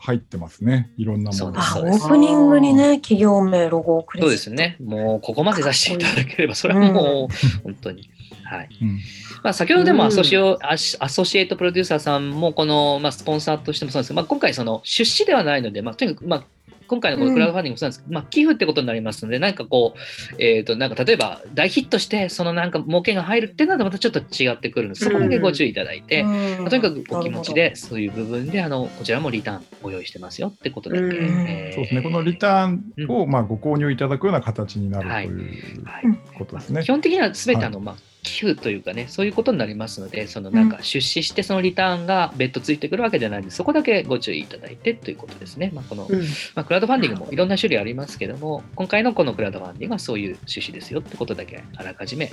[0.00, 0.90] 入ってますね。
[0.96, 1.60] いろんなものが。
[1.60, 4.76] あオープニングにね、企業名、ロゴをくれそうですね。
[4.82, 8.10] もうここまで出していただければ、それはもう本当に。
[8.50, 8.68] はい。
[8.82, 9.00] うん。
[9.42, 10.08] まあ、先ほどでもうん。
[10.08, 16.44] アソシオ、アシアソシエイトプロデューサーさんもこの、まあ、スポンサーとしてもそうですけど、まあ、今回その出資ではないので、まあ、とにかく、まあ、
[16.90, 26.30] 今回のこのクラウドファンディングもそうなんですけど、まあ、寄付ってことになりますので、なんかこう、えっ、と、なんか例えば大ヒットして、そのなんか儲けが入るっていうのはまたちょっと違ってくるので、そこだけご注意いただいて、うん。
[26.62, 31.02] まあとにかくお気持ちで、そういう部分で、あの、こちらもリターンご用意してますよってことだけ。
[31.02, 31.12] うん。
[31.12, 31.74] えー。
[31.76, 35.28] そうですね、このリターンをまあご購入いただくような形になるはい。
[35.28, 35.36] とい。
[35.36, 36.04] うはい
[36.36, 36.82] ことですね。
[36.82, 36.88] 基。
[36.88, 45.70] 本的には全てあの、まあ、寄付というかね、そういうことになりますので、そのなんか出資してそのリターンが別途ついてくるわけじゃないんで、そこだけご注意いただいてということですね。
[45.74, 46.20] まあ、この、うん
[46.54, 52.32] まあ、クラウドファンディングもいろんな種類ありますけども、今回のこのクラウドファンディングはそういう趣旨ですよってことだけあらかじめ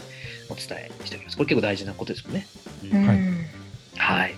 [0.49, 1.37] お伝えしておきます。
[1.37, 2.47] これ結構大事なことですよね。
[2.91, 3.19] うんうんはい
[3.97, 4.35] はい。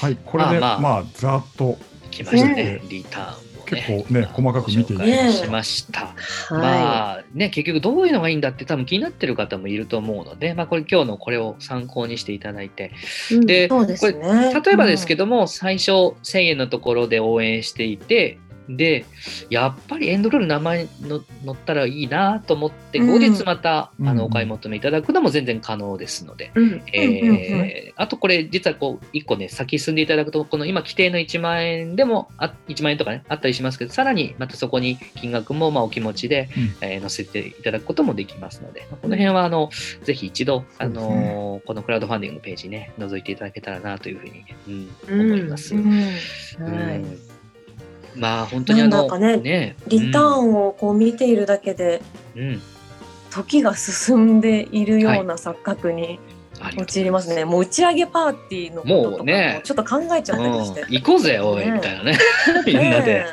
[0.00, 1.78] はい、これでまあまあまあざっと
[2.10, 3.49] 来ましたね、リターン。
[3.76, 6.06] 結構ね細かく見ていごた紹介しました。
[6.06, 6.14] は
[6.50, 12.92] まあね、結局どういうのがいいんだって多分気になってる方もいると思うので、まあ、これ今日のこれを参考にしていただいて、
[13.30, 13.34] い。
[13.34, 14.52] うんでそうですね。
[14.64, 15.90] 例えばですけども、最初
[16.22, 18.38] 1000円のところで応援していて、
[18.76, 19.04] で、
[19.48, 23.06] やっぱりエンドロール名前の載ったらいいなと思って、うん。
[23.08, 24.08] 後日また、うん。
[24.08, 26.82] あのお買い求めいただくのも全然可能ですので、うん。
[26.92, 36.76] えーあとこれ実はこう1個ね先進んでいただくとこの今規定の1万円でもあ1万円とかねあったりしますけどさらにまたそこに金額もまあお気持ちで、うん。
[36.80, 39.70] えー載せていただくこともできますので、まあこの辺はあの
[40.04, 45.32] ぜひ一度、あのーこのクラウドファンディングのページね覗いていただけたらなというふうに、うんうん。
[45.32, 45.74] 思います。
[45.74, 45.90] うん。
[45.90, 46.96] はい。
[46.96, 47.29] うん
[48.16, 52.02] まあ本当にあのなんだかねリターンをこう見ているだけで、
[52.36, 52.62] うん、うん。
[53.30, 56.18] 時が進んでいるような錯覚に
[56.76, 57.44] 陥りますね。
[57.44, 59.54] もう打ち上げパーティーのこととかもうね。
[59.56, 60.82] もちょっと考えちゃったりして。
[60.82, 60.92] うん。
[60.92, 62.18] 行こうぜおいみたいなね。
[62.66, 63.26] みんなで。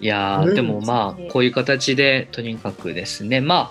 [0.00, 3.70] い、やでもまあ、こういう形で、とにかくですね、ま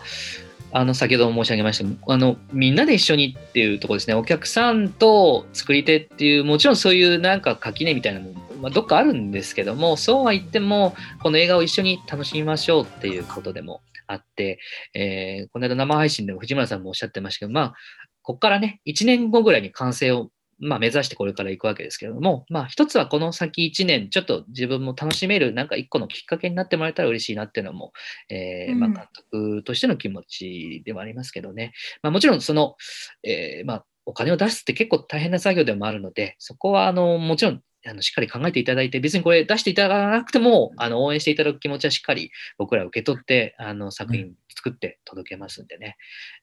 [0.72, 14.60] あ、あの、先ほども申し上げましたあの、みんなで一緒にっていうところですね、お客さんと作り手っていう、もちろんそういうなんか垣根みたいなのも、まあ、どっかあるんですけども、そうは言っても、この映画を一緒に楽しみましょうっていうことでもあって、
[14.94, 17.74] えーこの間生配信でも藤村さんもおっしゃってましたけど、まあ、
[18.22, 20.30] ここからね、1年後ぐらいに完成を
[20.60, 27.92] まあ、目指してこれから行くわけですけれども、まあ、一つはこの先1年、ちょっと自分も楽しめる、なんか一個のきっかけになってもらえたら嬉しいなっていうのも、
[28.30, 31.74] えーうんまあ、監督としての気持ちではありますけどね。
[32.02, 32.76] まあ、もちろん、その、
[33.24, 45.96] えーまあ、お金を出すって結構大変な作業でもあるので、そこは、あの、もちろん、あのしっかり考えていただいて、別にこれ出していただかなくても、あの応援していただく気持ちはしっかり僕ら受け取って、あの作品作って届けますんでね。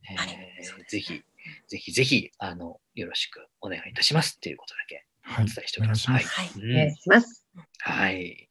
[0.07, 1.23] うですねぜひ、
[1.67, 6.09] ぜひぜひ、あの、よろしくお願いいたしますっていうことだけはいお伝えしておきます。
[6.09, 7.47] お願いしはいうんお願いします。
[7.81, 8.49] はい。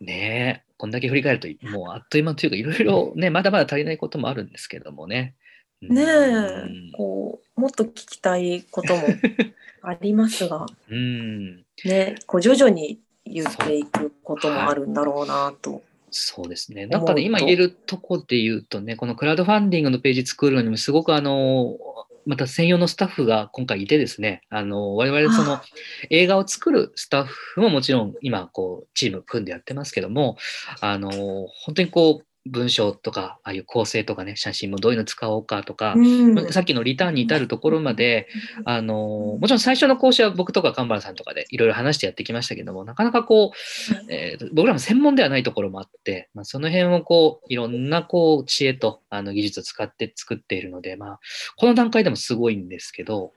[0.00, 5.34] ねえ、こんだけ振り返ると、もうあっという間というか、いろいろね、まだまだ足りないこともあるんですけどもね。
[5.82, 6.88] ねうん。
[6.88, 9.02] え、こうもっと聞きたいことも
[9.82, 15.82] ありますが、うん、ね、こう徐々に言っていくこともあるんだろうなと。
[16.10, 16.86] そうですね。
[16.86, 21.78] なんかね、今言えるとこで言うとね、このクラウドファンディングのページ作るのにも、すごくあの、
[22.26, 25.62] また専用のスタッフが今回いてですね、あの、我々そのあ
[26.10, 30.36] 映画を作るスタッフももちろん今、こう、チーム組んでやってますけども、
[30.80, 36.52] あの、本当にこう、文章とか、ああいう構成とかね、写真もどういうの使おうかとか、うん。
[36.52, 38.28] さっきのリターンに至るところまで、
[38.64, 51.20] あの、もちろん最初の講師は僕とか神原さんとかでいろいろ話してやってきましたけども、なかなかこう、えー僕らも専門ではないところもあって、まあ、その辺をこう、いろんなこう、知恵とあの技術を使って作っているので、まあ、
[51.56, 53.32] この段階でもすごいんですけど、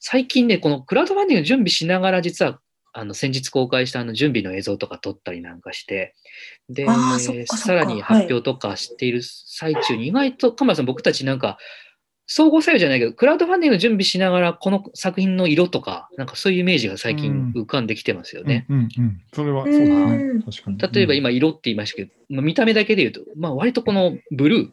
[0.00, 2.60] 最近ね、このクラウドファンディング準備しながら、実は、
[2.96, 6.14] あの先日公開したあの準備の映像とか撮ったりなんかして、
[6.68, 6.86] で、
[7.46, 11.58] さらに発表とかしている最中に、意外と、カメラさん、僕たちなんか、
[12.26, 18.64] 総合作用じゃないけど、クラウドファンディングの準備しながら、この作品の色とか、なんかそういうイメージが最近浮かんできてますよね。
[18.70, 20.42] うんうんうん、それはそうですねうん。
[20.42, 20.78] 確かに。
[20.78, 24.70] 例えば今、色って言いましたけど、まあ、見た目だけで言うと、まあ、割とこのブルー、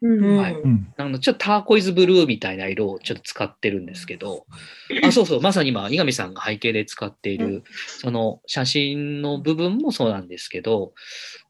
[0.00, 0.36] うん。
[0.36, 0.56] はい。
[0.96, 4.46] あのちょっとターコイズブルーみたいな色をちょっと使ってるんですけど、
[5.02, 10.92] あ、そうそう、まさに今、井上さんが背景で使っている、その写真の部分もそうなんですけど、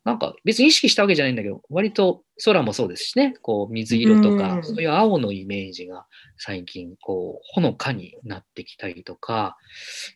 [0.04, 4.64] なんか別に意識したわけじゃないんだけど、割と空もそうですしね、こう水色とか、うん。
[4.64, 9.56] そういう青のイメージが最近、こう、ほのかになってきたりとか、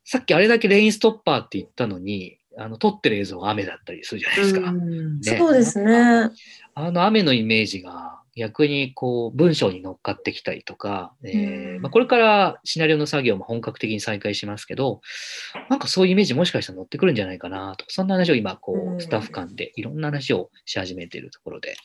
[0.04, 4.70] さっきあれだけレインストッパーって言ったのに、あの撮ってる映像が雨だったりするじゃないですか。
[4.70, 5.20] うん。
[5.20, 5.38] ね。
[5.38, 6.30] そうですね。
[6.74, 11.82] あの雨のイメージが逆にこう文章に乗っかってきたりとか、えーうん。
[11.82, 15.00] まあ、これからシナリオの作業も本格的に再開しますけど、
[15.68, 18.96] なんかそういうイメージもしかしたら乗ってくるんじゃないかなと、そんな話を今こうん。
[18.96, 21.76] うスタッフ間でいろんな話をし始めているところで、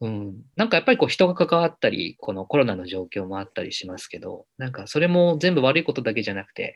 [0.00, 6.74] うん、なんかやっぱりこう人が関わったり、このコロナの状況もあったりしますけど、なんかそれも全部悪いことだけじゃなくて、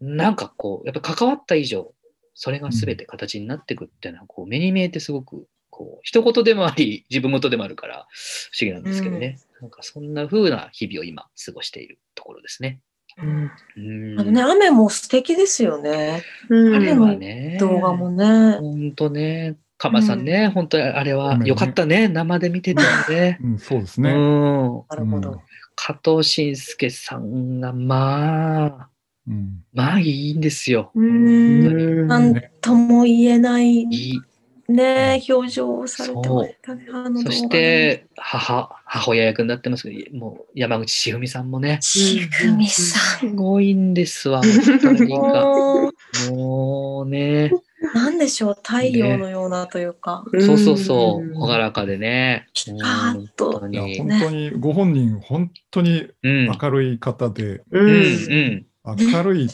[0.00, 1.94] なんかこう、やっぱ関わった以上、
[2.34, 8.06] それが全て形になっていくっていうのは、こう目に見えてすごく、こう、一言でもあり、 自分事でもあるから、
[8.52, 9.38] 不思議なんですけどね。
[9.60, 12.80] なんかそんな風な日々を今、過ごしているところですね。
[13.18, 14.20] うんうん。
[14.20, 16.22] あのね、雨も素敵ですよね。
[16.48, 17.56] うんあれはね。
[17.58, 18.58] 動画もね。
[18.60, 23.38] 本当ね、かまさんね、本当あれはよかったね、生で見てたよね。
[23.42, 24.12] うん、そうですうね。
[24.12, 24.14] ん。
[24.14, 25.32] なるほど。
[25.32, 25.38] うん
[25.76, 28.88] 加藤慎介さんが、まあ、
[29.26, 30.92] うんまあいいんですよ。
[30.94, 34.20] うんなんとも言えないいい。
[34.68, 36.86] ね、表情をされてましたね。
[37.16, 45.22] そねして、母、母親役になってますけど、もう山口しふみさんもね、ちぐみさすごいんですわ、 本当にん。
[45.22, 45.44] か。
[45.44, 47.50] ももうね、
[47.80, 52.46] う、なんでしょう、太陽のようなというか、そうそうそう、朗らかでね。
[52.54, 53.98] ピカッと本当に。
[53.98, 56.46] 本当にご本人本当にうん。
[56.46, 59.06] 明るい方で、ううんん、うん。
[59.12, 59.48] 明るい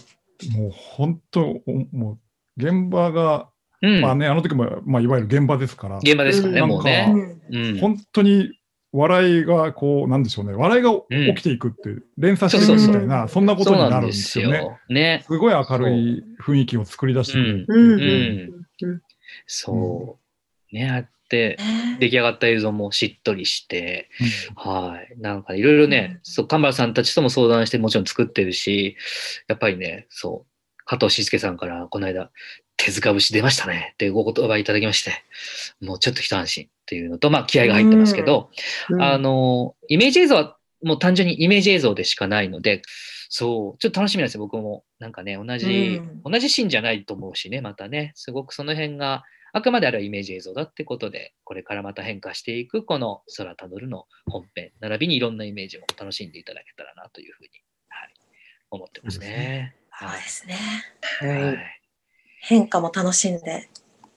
[0.55, 2.19] もう本当おもう
[2.63, 3.50] 現場が、うん。
[3.81, 7.79] まあねあの時もまあいわゆる現場ですから、現場ですからね、うんもうね。
[7.81, 8.53] 本当に
[8.93, 10.53] 笑いがこうなんでしょうね。
[10.53, 11.35] 笑いがうん。
[11.35, 14.59] 起きていくっていう連鎖していくみたいなそんなことになるんでですよね。
[14.59, 14.79] すよ。
[14.89, 15.25] ね。
[15.27, 18.53] すごい明るい雰囲気を作り出して
[19.47, 20.19] そ
[20.73, 20.77] う。
[20.77, 21.97] ね、あって、ね。
[22.01, 24.09] 出来上がった映像もしっとりして、
[24.57, 25.21] はい。
[25.21, 28.97] なんかいろいろね、そう、神原さんたちとも相談してもちろん作ってるし、
[29.49, 32.31] やっぱりね、そう、加藤慎介さんからこの間、
[32.85, 33.91] 手塚節出ましたね。
[33.95, 35.13] ってご言葉いただきまして、
[35.81, 38.51] もうちょっと一安心っていうのと、まあ気合が入ってますけど、
[38.99, 42.83] あの、イメージ映像はもう単純にイメージ映像でしかないので、
[43.29, 44.85] そう、ちょっと楽しみなんですよ、僕も。
[44.99, 57.51] なんかね、同じ、同じシーンじゃないと思うしね、またね、すごくその辺が、あくまであれはイメージ映像だってことで、これからまた変化していく、この空たどるの本編、並びにいろんなイメージも楽しんでいただけたらなというふうに、
[57.89, 58.15] はい、
[58.71, 59.77] 思ってますね。
[59.99, 60.57] そうですね。
[61.21, 61.45] はい。
[61.45, 61.80] はい
[62.41, 63.69] 変化も楽しんで。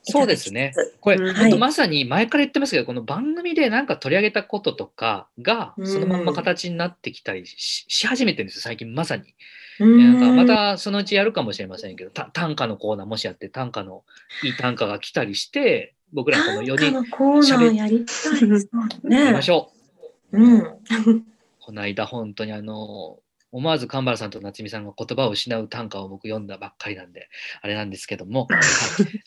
[0.04, 0.74] そうですね。
[1.00, 9.34] これ、うんまさに前から言ってますけど、この番組でなんか取り上げたこととかが、そのまんま形になってきたりしし始めてるんですよ、最近まさに。
[9.80, 14.04] うんなんかまたそのうちやるかもしれませんけど、た短歌のコーナーもしやって、短歌の
[14.44, 19.42] いい短歌が来たりして、僕らこの4短歌人のコーナーやりたいですやりねま。
[19.42, 19.72] しょ
[20.34, 20.38] う。
[20.38, 20.64] うん。
[21.62, 23.20] この間本当にあの、
[23.54, 27.30] 思わず神原さんと夏美さんが言葉を失う短歌を僕読んだばっかりなんで、
[27.62, 28.62] あれなんですけども、 はい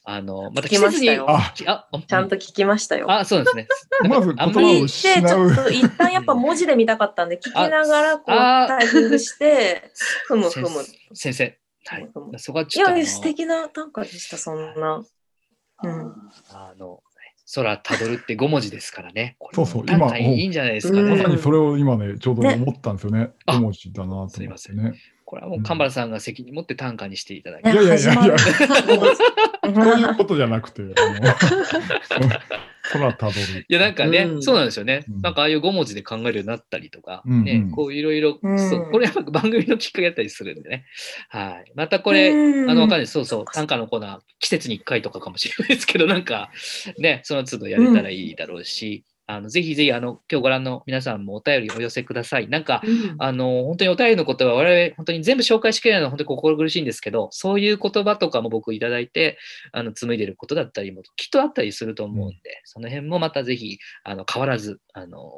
[0.05, 3.11] あの、また季節に、聞きましたよあ、あちゃんと聞きましたよ。
[3.11, 3.68] あ、そうですね。
[4.09, 9.93] まず言葉を聞いて、ちょっと一旦やっぱ文字で見たかったんで、聞きながらこうあタイミングして、
[10.27, 10.85] ふむふ先む。
[11.14, 12.09] 先生、はい
[12.39, 15.05] そこはいちょっとあのや、素敵な短歌でした、そんな。
[15.85, 16.14] うん。
[16.51, 17.01] あの、
[17.55, 19.37] 空たどるって5文字ですからね。
[19.53, 21.29] そうそう今いいんじゃないですかうんねまさ。
[21.29, 23.31] にそれを今ねちょうど思ったんですよね。
[23.47, 24.95] あ5文字だなと思ってすいませね。
[25.25, 30.83] これはもう神原さんが責任持って短歌にしていただきねいやいやいやいや そういうことじゃなくて、
[32.93, 33.66] 空たどる。
[33.68, 35.05] いや、なんかね、うんそうなんですよね。
[35.09, 40.84] うんなんかああいう5文字で考えるようになったりとか、うんうんね、こういろいろ、うんそうこれやっぱ番組のきっかけだったりするんでね。
[41.28, 41.72] はい。
[41.74, 43.12] またこれ、うんあの、わかんないです。
[43.12, 46.51] そうそう短歌のコーナー、季節に1回とかかもしれないですけど、なんか、
[46.99, 52.49] ね、その都度やれたらいいだろうし、あの、ぜひぜひ、あの、今日ご覧の皆さんもお便りお寄せください。
[52.49, 52.83] なんか、
[53.18, 59.39] あの、本当にお便りのことは我々、本当に全部紹介しきれないのは本当に心苦しいんですけど、そういう言葉とかも僕いただいて、
[59.72, 65.33] あの、紡いでることだったりもきっとあったりすると思うんで、その辺もまたぜひ、あの、変わらず、あの、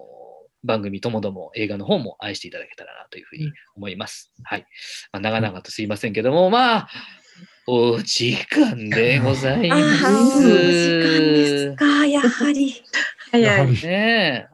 [0.65, 4.33] 番組ともども映画の方も愛していただけたらなというふうに思います。
[4.43, 4.67] はい。
[5.13, 6.89] まあ、長々とすいませんけども、まあ、
[7.67, 11.77] お時間でございまああ、お時間ですす。
[11.77, 12.83] か、やはり。
[13.31, 13.73] 早い。
[13.83, 14.49] ね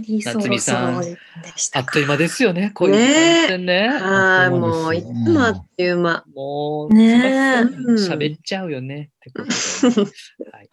[0.00, 1.12] りそろそろで
[1.56, 1.88] したか。
[1.88, 3.88] あっという間ですよね、こういう感じでね。
[3.88, 6.24] ああ、そうですもういつもあっという間。
[6.34, 7.62] もう、ね
[7.98, 9.10] 喋っちゃうよね。
[10.52, 10.68] はい。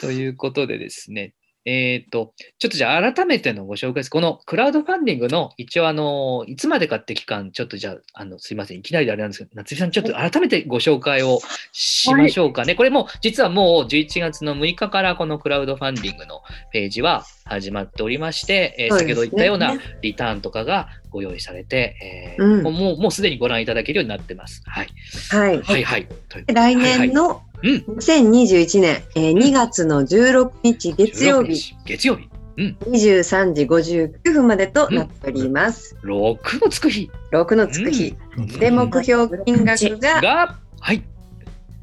[0.00, 1.34] ということでですね、
[1.66, 4.10] えっ、と、ちょっとじゃあ改めてのご紹介です。
[4.10, 11.40] このクラウドファンディングの一応あの、いつまでかって期間、ちょっとじゃあ、あの、すいません、いきなりであれなんですけど、夏井さん、ちょっと改めてご紹介を
[11.72, 12.76] しましょうかね。
[12.76, 16.42] これも、実はもう11月の6日からこのクラウドファンディングの
[16.72, 24.62] ページは始まっておりまして、えね先ほど言ったようなねリターンとかがご用意されて、えーうんもうもうすでにご覧いただけるようになってます。
[24.66, 24.88] はい。
[25.30, 25.62] はい。
[25.62, 26.08] はいはい。
[26.48, 32.28] 来年のうん2021年、えー2月の16日月曜16日日月曜日。
[32.58, 32.76] うん。
[32.90, 35.96] 23時59分までとなっております。
[36.02, 38.14] 6のつく日6のつく日。
[38.36, 41.02] うんで、目標金額がが、はい。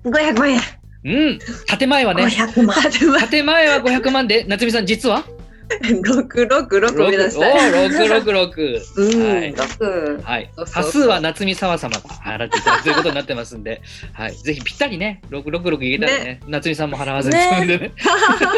[0.03, 0.59] 500万円。
[1.05, 1.39] うん。
[1.77, 3.29] 建前はね、500万。
[3.29, 5.23] 建前は500万で、夏美さん、実は？
[6.03, 7.85] 六六六目指したい。
[7.85, 8.81] お六六六。
[8.97, 9.55] うん、はい。
[9.55, 10.21] 六。
[10.23, 10.49] はい。
[10.55, 10.83] そうそうそう。
[10.83, 13.81] 端数は夏美沢様が払っていただくということになってますんで、
[14.13, 17.91] はい、ぜひぴったりね、六六六いけたらね、夏美さんも払わずに済むんでね、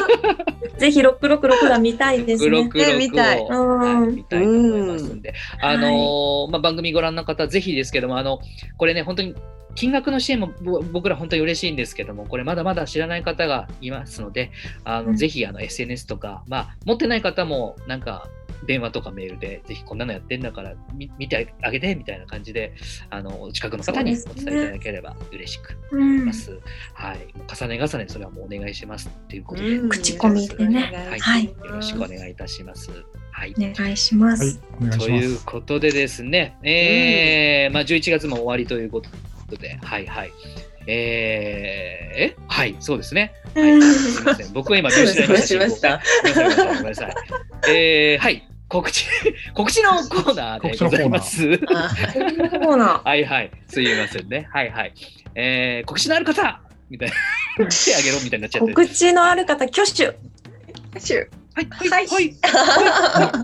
[0.78, 2.50] ぜひ666が見たいですね。
[2.50, 8.40] 六六見た見たいと思いますんで、あのーまあ番組ご覧の方ぜひですけども、あの
[8.78, 9.36] これね本当に
[9.76, 14.52] 金額の支援もぼ僕ら本当に嬉しいんですけども、これまだまだ知らない方がいますので、
[14.84, 18.28] あの、うんぜひあの SNS とか、まあ、持ってない方もなんか
[18.66, 22.74] 電話とかメールで、ぜひこんなのやってんだから見見てあげてみたいな感じで、
[23.10, 26.34] あのお近くの方にお伝えいただければ嬉しくうん思いま。
[26.34, 26.60] す。
[26.94, 32.92] はい、もう重ね重ねそれはもうお願いしますっていうことで、うん口コミでねはいはいよろしくお願いいたします。
[33.32, 33.54] はい。
[33.58, 34.60] お願いします。
[34.80, 35.46] はい、というす。
[35.46, 39.10] ことでですね、えーまあ、11月も終わりということ
[39.50, 40.32] で、はいはい。
[40.88, 42.36] えー、え？
[42.48, 43.34] はい、そうですね。
[43.56, 44.54] はい、すみません。
[44.54, 45.48] 僕は今、見失いました。
[45.48, 46.02] しました。
[46.68, 47.16] ごめんなさい。
[47.70, 49.06] えー、はい、告知、
[49.54, 51.48] 告知のコーナーでございます。
[51.74, 54.48] はいはい、すいませんね。
[54.52, 54.94] はいはい。
[55.36, 57.16] えー、告知のある方みたいな。
[57.70, 58.74] 手あげろみたいになっちゃって。
[58.74, 60.18] 告知のある方、挙手。
[61.00, 62.36] シュはい、はい、はいはい。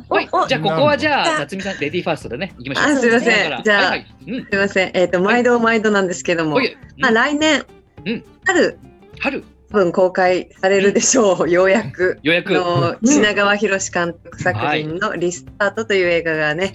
[0.09, 2.85] はい、おじゃあ、ここはじゃあ、夏美さん、レディーファーストでね、行きましょう。
[2.85, 4.43] あすいませんじゃあはいはい、うん。
[4.43, 4.91] すみません。
[4.93, 6.57] えっ、と、毎度毎度なんですけども、
[6.97, 7.65] まあ、うん来年、
[8.05, 8.77] うん春、
[9.19, 12.19] 春、多分公開されるでしょう、ようやく。
[12.23, 16.73] 予約、の品川博監督作品のリスタートという映画がね。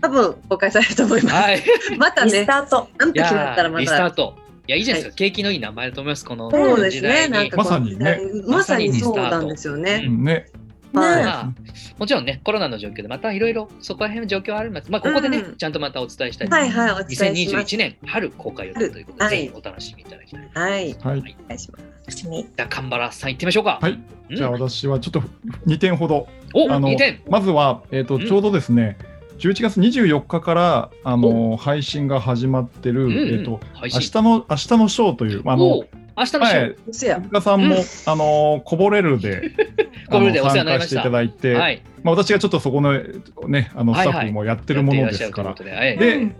[0.00, 1.34] 多分公開されると思います。
[1.34, 1.62] はい。
[1.98, 2.88] またリスね、タート。
[2.98, 4.14] なんとい決まったらまやーリスターた。
[4.14, 4.47] ト。
[4.68, 5.16] いや、いいじゃないですか。
[5.16, 7.32] 景気のいい名前だと思います、このそうです時代ね、に。
[7.32, 10.04] なんかまさにねまさにそうなんですようね。
[10.06, 10.46] うんね、
[10.92, 11.52] はいまあ、
[11.96, 14.90] もちろんね、コロナの状況でまたいろいろそこら辺の状況はあります。
[14.90, 16.48] まあ、ここでね、うんちゃんとまたお伝えしたい。
[16.48, 17.74] はいはい、お伝えします。
[17.74, 20.50] 2021年春公開予定ということで、はいぜひお楽しみいただきたい。
[20.52, 21.18] はい、はい。
[21.18, 21.78] お願いしま
[22.10, 22.16] す。
[22.16, 23.78] じゃあ、神原さん行ってみましょうか。
[23.80, 23.92] はい。
[23.92, 25.22] うんじゃあ私はちょっと
[25.66, 26.28] 2点ほど。
[26.52, 27.22] お、あの2点。
[27.30, 28.98] まずは、えーとうんちょうどですね、
[29.38, 33.18] 11月24日からあの配信が始まってる、うんうん。
[33.18, 35.86] えーと明日の明日のショーという、まあ、あのお。
[36.18, 37.22] 明日のショ前、そや手。
[37.28, 37.82] 塚さんも、うん。
[38.06, 39.52] あのこぼれるで
[40.10, 40.86] こぼれるであのお世話になりました。
[40.86, 41.82] 参加していただいて、はい。
[42.02, 43.00] まあ、私がちょっとそこの,、
[43.48, 44.16] ね、あのスはいはい。
[44.16, 45.54] タッフもやってるものですから。
[45.54, 45.64] で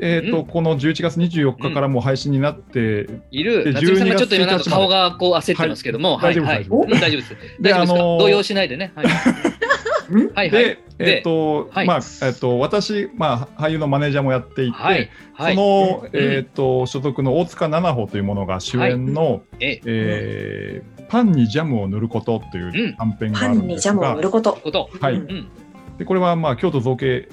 [0.00, 3.64] えーとうんこの11月24日からもう配信になって、いる。
[3.64, 7.36] で夏美さんが12ちょっと今なんか月1日顔がこう焦ってますけども、はい、はい、大丈夫です。
[7.60, 7.92] で大丈夫です。
[7.92, 8.92] かあのー動揺しないでね。
[8.96, 9.06] はい。
[10.10, 10.50] はい、はい。
[10.50, 15.10] で、えっ、と、はいまあ、えっ、と、私、まあ、俳優のマネージャーもやっていて、はい。
[15.34, 15.54] はい。
[15.54, 24.58] その、うんえっ、と、所属の大塚七穂というものが主演の、え、えーパンにジャムを塗ることという短編があるんパンにジャムをですが、塗ること。
[25.00, 25.48] はいうんうん。
[25.96, 27.28] でこれは、まあ、京都造形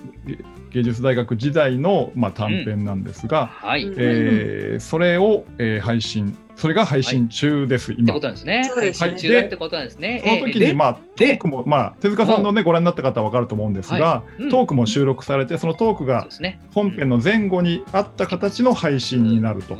[0.72, 3.84] 芸術大学時代の、まあ、短編なんですが、はい。
[3.84, 8.08] っうんえーそれを、えー配信、それが配信中です、今。
[8.08, 8.64] てことなんですね。
[8.70, 9.10] そうですね。
[9.10, 10.22] 配信中だってことなんですね。
[10.24, 14.50] その時に、えまあ、トでークも、まあ、手塚さんのね、ご覧になった方は分かると思うんですが、はいうん。
[14.50, 16.28] トークも収録されて、そのトークが。
[16.74, 19.76] 本編の前後にあった形の配信になると。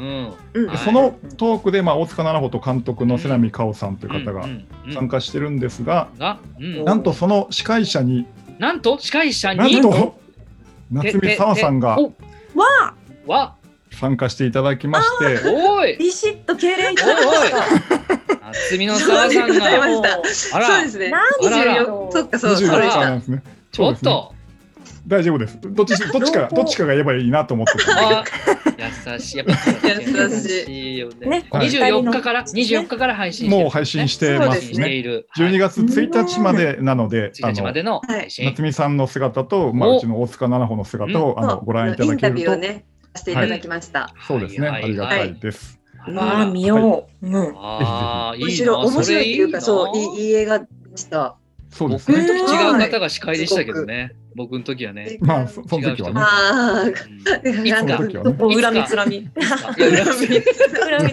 [0.84, 4.48] そのトークで、まあ、大塚七穂と監督の瀬波香織さんという方が
[4.94, 6.84] 参加してるんですが、が、うん。
[6.84, 8.26] なんとその司会者に、
[8.60, 10.18] なんと司会者なんにと
[10.92, 12.04] 夏目沙和さんがお
[12.56, 12.66] わ。
[12.82, 12.94] あ
[13.28, 13.56] は、
[13.96, 17.58] 参加していただきまして、おい、ビシッと敬礼いただきました。
[18.52, 19.66] 夏美の沢さんが、
[20.54, 21.10] あらそうですね。
[21.10, 23.20] なんあらら24そっか、そう、24そうでした日なん。
[23.20, 23.44] ですね。
[23.72, 24.36] ちょっと、
[25.08, 25.60] 大丈夫です。
[25.62, 27.74] どっちどっちかどっちかが言えばいいなと思って
[29.14, 29.38] 優しい。
[29.38, 31.28] 優しいいよね。
[31.28, 34.94] ねはい24日から、24日から配信してるもう配信してますね。
[34.94, 35.28] いる。
[35.38, 38.02] 12月1日までなので、1日までの。
[38.10, 42.86] 夏美さんの姿と、まあ、おうちの大塚七穂の姿を、あのご覧いただインタけると、ビューをね、
[43.16, 44.14] していただきました。
[44.28, 45.80] そうですね、はいありがたいです。
[46.14, 47.28] わあ、見よう。
[47.28, 47.58] うん。
[47.58, 48.48] ああ、いいな。
[48.48, 51.36] 面白い、面白いっていうか、そう、いいいい映画でした。
[51.80, 52.40] 僕のそうですね。
[52.46, 54.14] 時違う方が司会でしたけどね。
[54.36, 55.18] 僕の時はね。
[55.22, 56.22] まあ、そその時はね。
[56.22, 56.84] あ
[57.44, 58.62] うんいつかなんかその時はね。
[58.62, 59.16] 恨みつらみ。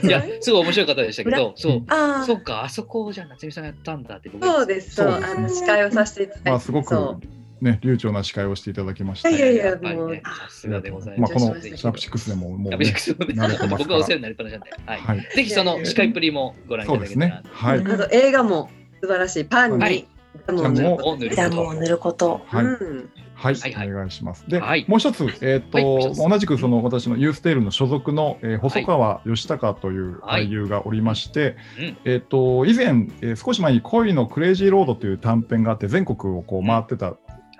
[0.02, 0.22] いや。
[0.40, 1.84] すごい面白い方でしたけど、そう。
[1.88, 6.50] あそっか、あそこをじゃあ夏美さんがやったんだって僕あ、そうです、そう、そうですあの司会をさせていただいて。
[6.50, 7.20] まあ、すごくそ
[7.62, 9.30] ね、流暢な司会をしていただきました。
[9.30, 11.46] いやいやもうさすがでございまあ、ます。
[11.46, 15.00] このシャープ6でも、もう、ねラブシック、スもね慣れてますから僕はお世話になりっぱなしなんで、はい。
[15.00, 15.20] はい。
[15.34, 17.72] ぜひその司会っぷりもご覧いたそうですねだけたら。
[17.72, 17.78] はい。
[17.78, 18.68] うあと映画も
[19.00, 19.44] 素晴らしい。
[19.44, 20.08] パンはいに
[20.48, 22.40] ジャムを塗ることを塗るジャムを塗ること。
[22.46, 22.64] はい。
[22.64, 24.48] お願いします。
[24.48, 37.16] で、はいもう一つ、えっ、と、同じくその私のユーステールの所属の、えー細川義孝という俳優がおりまして、うんえっ、と以前、えー少し前に恋のクレイジーロードという短編があって全国をこう回ってた、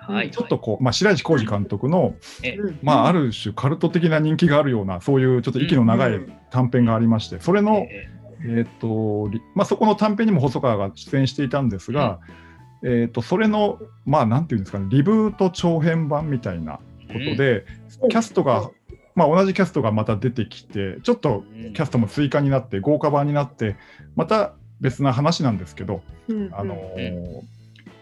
[0.07, 0.31] はい。
[0.31, 2.15] ちょっとこう、まあ白石浩二監督の、
[2.81, 8.07] まあある種カルト的な人気があるようなそういうちょっと息の長いうん短編がありまして、それの、え
[8.45, 8.65] え。
[8.67, 12.19] っ、とりまあそこの短編にも細川が出演していたんですが、
[12.83, 17.65] えー、とそれの、まあ、なんていうんですかね、リブート長編版みたいなことで、
[18.09, 18.69] キャストが、
[19.15, 21.43] まあ、同じキャストがまた出てきて、ちょっと
[21.73, 23.77] キャストも追加になって、豪華版になって、
[24.15, 27.41] また別な話なんですけど、うんあのー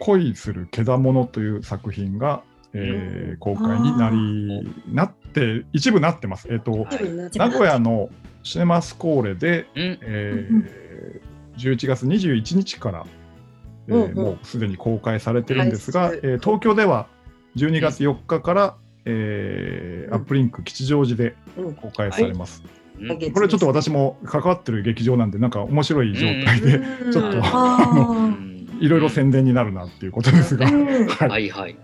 [0.02, 2.42] 恋するけだものという作品が、
[2.74, 6.48] えー公開になり、なって、一部なってます。
[6.52, 6.88] えっ、と、
[7.36, 8.10] 名古屋の
[8.44, 10.00] シネマスコーレで、うん。
[10.02, 11.22] えうんー
[11.58, 13.06] 11月21日から、
[13.88, 14.16] えーうんうん。
[14.16, 16.20] もうすでに公開されてるんですが、はい。
[16.24, 17.08] えー東京では
[17.56, 18.76] 12月4日から、
[19.06, 20.14] えーうん。
[20.16, 21.76] アップリンク吉祥寺でうん。
[21.76, 22.64] 公開されます。
[23.00, 23.08] うん。
[23.10, 27.12] はいこれちょっと私も関わってる劇場なんで、なんか面白い状態で、うん。
[27.12, 28.51] ちょっとあうん
[28.82, 31.50] いろいろ宣伝になるなっていうことですが、あ、うん、はい。
[31.50, 31.76] はい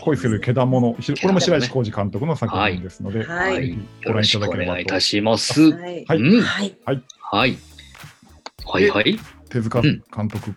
[0.00, 3.76] 恋するけだもの、ひこれも白石浩二監督の作品ですので、はい。
[4.06, 4.26] ご覧い。
[4.26, 5.00] ただければと願いいた。
[5.00, 5.72] します。
[5.72, 6.04] はい。
[6.06, 6.40] はいうん。
[6.40, 6.76] はい。
[6.84, 7.02] はい。
[7.30, 8.90] はい。
[8.90, 9.18] はい。
[9.50, 10.02] 手塚うん。
[10.14, 10.54] 監督、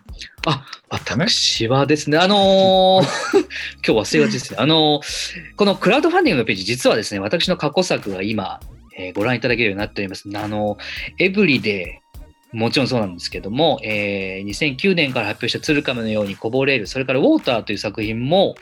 [0.88, 3.04] 私はですね、あのー
[3.86, 4.58] 今日忘れがちですね。
[4.58, 8.60] あのーこのクラウドファンディングのページ、実はですね、私の過去作が今、
[8.98, 10.24] えーご覧いただけるようになっております。
[10.34, 10.78] あの
[11.18, 12.05] エブリデイ、
[12.52, 18.54] もちろんそうなんですけども、えー2009年から発表した鶴亀のようにこぼれる、それからウォーターという作品も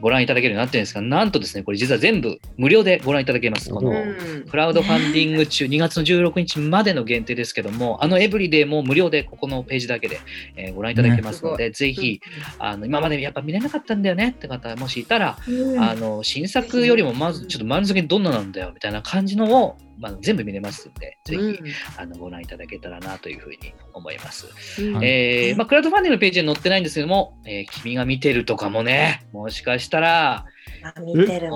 [0.00, 3.70] ご覧いただけるようになってるんですが、なんとですね、これ実は全部無料でご覧いただけます。
[3.70, 4.46] このうん。
[4.48, 10.20] クラウドファンディング中、2月の16日までの限定ですけども、あのエブリデイも無料でここのページだけで、
[10.56, 12.20] えーご覧いただけますので、ぜひ、
[12.58, 15.80] あの今までやっぱ見れなかったんだよねって方もしいたら、うん。
[15.80, 21.58] あの新作よりもまずちょっと満足にどんななんだよみたいな感じのを、まあ、全部見れますんで、ぜひ、
[21.96, 23.58] あのご覧いただけたらなというふうに
[23.92, 24.48] 思います。
[24.82, 24.94] うん。
[24.94, 25.08] はい。
[25.08, 30.46] えーまあ、クラウドファンディングのページに載ってないんですけども、えー君が見てるとかもね、もしかしたら、
[30.82, 31.50] あ見てる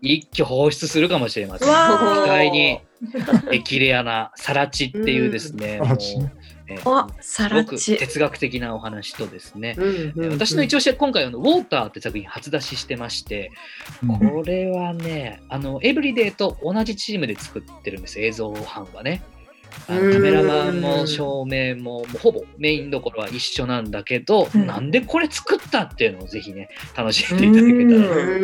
[0.00, 1.68] 一挙放出するかもしれません。
[1.68, 2.80] 機械に、
[3.50, 7.76] 激レアなサラチっていうですね、うえーあ、サすごく。
[7.78, 13.50] 哲学的なお話とですね、うん私の一押しは今回あの、ウォーターって作品初出ししてまして、
[14.02, 19.22] うんこれはね、あの、エブリデイと同じチームで作ってるんです、映像班はね。
[19.86, 28.40] カメラマンも照明ももうほぼメインどころは一緒なんだけど、うんなんでこれ作ったっていうのをぜひね、楽しんでいただけたら、う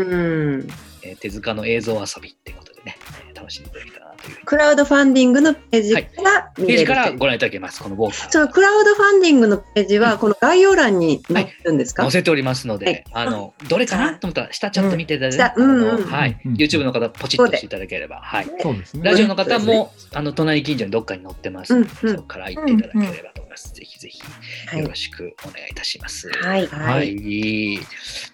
[0.58, 0.68] ん
[1.02, 2.96] えー手塚の映像遊びってことでね、
[3.28, 3.99] えー楽しんでいただけたら。
[4.44, 8.30] クラウドファンディングのページから見れるページからご覧いただけます、このウォーター。
[8.30, 13.26] そのクラウドファンディングのページはこの概要欄に載ってるんですか、載せておりますので、はい。
[13.26, 14.14] あのどれかな？
[14.14, 15.82] と思ったら下ちょっと見ていただいて、下うん。
[15.82, 15.90] うん。
[15.90, 16.40] あのはい。
[16.44, 19.02] うん YouTube の方ポチッとしていただければ、はい、そうですね。
[19.02, 22.16] ラジオの方も、あの隣近所にどっかに載ってますので、うんうん。
[22.16, 23.72] そこから行っていただければと思います。
[23.72, 24.20] ぜひぜひ
[24.66, 26.28] はいよろしくお願いいたします。
[26.28, 26.66] はい。
[26.66, 27.14] ははい。
[27.14, 27.78] い。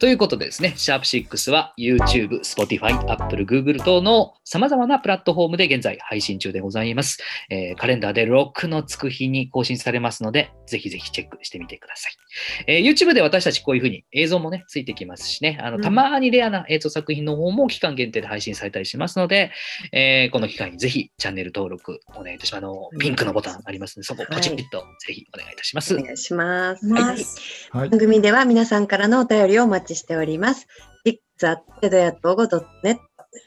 [0.00, 7.18] ということでですね、シャープ6は YouTube、Spotify、Apple、Google 等の様々なプラットフォームで現現在配信中でございます。
[7.50, 12.12] えー、カレンダーでロックのつく日に更新されますので、ぜひぜひチェックしてみてください。
[12.66, 19.52] えー、YouTube で私たちこういうふうに映像もね、ついてきますしね、あの、たまにレアな映像作品の方も期間限定で配信されたりしますので、
[19.92, 22.58] えー、この機会にぜひチャンネル登録お願いいたします。
[22.58, 25.94] あの、ピンクのボタンありますので、そこポチッとぜひお願いいたします。
[25.94, 26.90] はい、お願いします。
[26.90, 30.66] はいはい、番組では皆さんからのお便りをお待ちしております。
[30.68, 30.76] はい、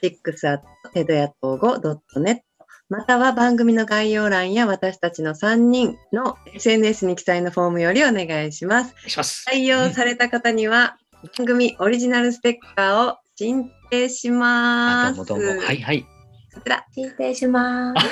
[0.02, 2.40] 6.tedoya.net
[2.88, 8.92] または番組の概要欄や私たちの3人の SNS に記載のフォームよりお願いします。
[9.16, 10.96] ます採用された方には
[11.38, 15.24] 番組オリジナルステッカーを申請します。
[15.24, 15.62] どうもどうも。
[15.62, 16.04] はいはい。
[16.52, 18.08] こちら、申請します。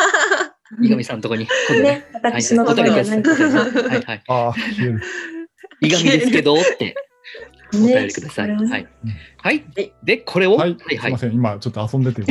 [0.80, 1.46] 三上さんのとこに。
[1.72, 2.94] ね、ね私のところに。
[2.98, 3.06] はい
[4.02, 4.22] はい。
[4.28, 4.54] ああ、
[5.80, 5.82] 急。
[5.82, 6.94] 上ですけどって。
[7.74, 8.48] お便りください。
[8.48, 8.70] ねはい。
[8.70, 8.88] はい
[9.38, 9.92] はい。
[10.02, 11.18] で、これを、ははいい、はいすみま。
[11.18, 11.32] せん。
[11.32, 12.22] 今ちょっと遊んでて。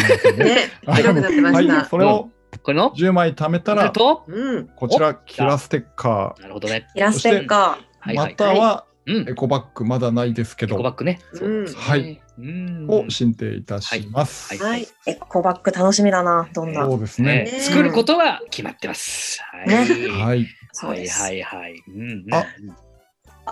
[0.86, 2.30] はい、それを
[2.64, 3.92] これの、10枚貯めたら、
[4.28, 4.68] うん。
[4.76, 6.88] こちらキラステッカなるほどね。
[6.96, 8.36] イラステッカー、まはいはい。
[8.36, 9.34] たはうんエ。
[9.34, 11.20] コバッグまだないですけどエコバッグね。
[11.34, 12.22] うんはい。
[12.38, 12.88] うん。
[12.90, 14.62] を申請いたします。
[14.62, 14.88] はい。
[15.06, 16.86] エコバッグ楽しみだな、どんな。
[16.86, 17.60] そうですねね。
[17.60, 19.42] 作ることは決まってます。
[19.42, 19.68] はい。
[19.68, 20.48] ねはい。
[20.82, 21.08] はい。
[21.08, 21.84] はいはい。
[21.88, 22.26] うん。
[22.34, 22.46] あ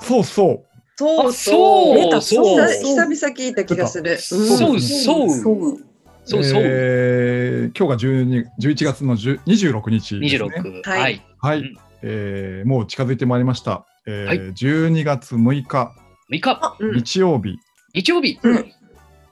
[0.02, 0.73] そうそう。
[0.96, 2.22] そうあそう。
[2.22, 2.68] そう。
[2.68, 4.18] 久々聞いた気がする。
[4.18, 4.40] そう。
[4.48, 4.80] そう。
[4.80, 5.78] そう。
[6.26, 6.62] そうそう。
[6.64, 10.50] えー今日が12 11月の10 26日ですね。
[10.84, 10.90] 26。
[10.90, 11.26] はい。
[11.40, 11.78] はい。
[12.02, 13.86] えーもう近づいてまいりました。
[14.06, 14.40] えーはい。
[14.40, 15.92] 12月6日。
[16.32, 16.96] 3日、うん。
[16.96, 17.58] 日曜日、
[17.94, 18.72] 日曜日、うん。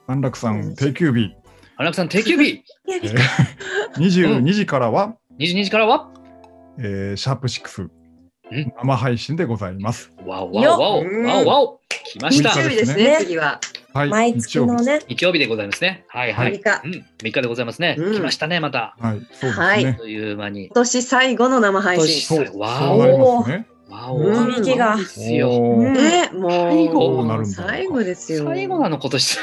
[0.06, 1.32] 安楽さん定休日、
[1.76, 3.18] 荒木さん定休日、 えー
[3.96, 6.10] 22時からは、22時からは、
[6.78, 7.90] えーシャープ6うん
[8.76, 10.12] 生配信でございます。
[10.26, 11.80] わおわおわおうんわおわお
[12.12, 13.60] 来ました日曜日ですねね、次は。
[13.94, 16.04] はい、毎月のね、日曜日でございますね。
[16.08, 16.52] はいはい。
[16.52, 16.92] 三日うん、
[17.22, 17.96] 3日でございますね。
[17.98, 18.96] うん来ましたね、また。
[18.98, 19.06] 日。
[19.06, 19.94] はい、そうですはいね。
[19.94, 20.74] という間に今。
[20.74, 22.58] 年最後の生配信。
[22.58, 23.44] わお。
[23.90, 25.76] わうん響きがですよ。
[25.78, 28.44] ね、も最後どうなるんだろう最後ですよ。
[28.46, 29.42] 最後なの今年ね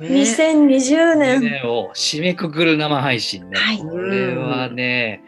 [0.00, 1.40] 2020年。
[1.40, 3.58] 年を締めくくる生配信ね。
[3.58, 5.22] はいこれはね、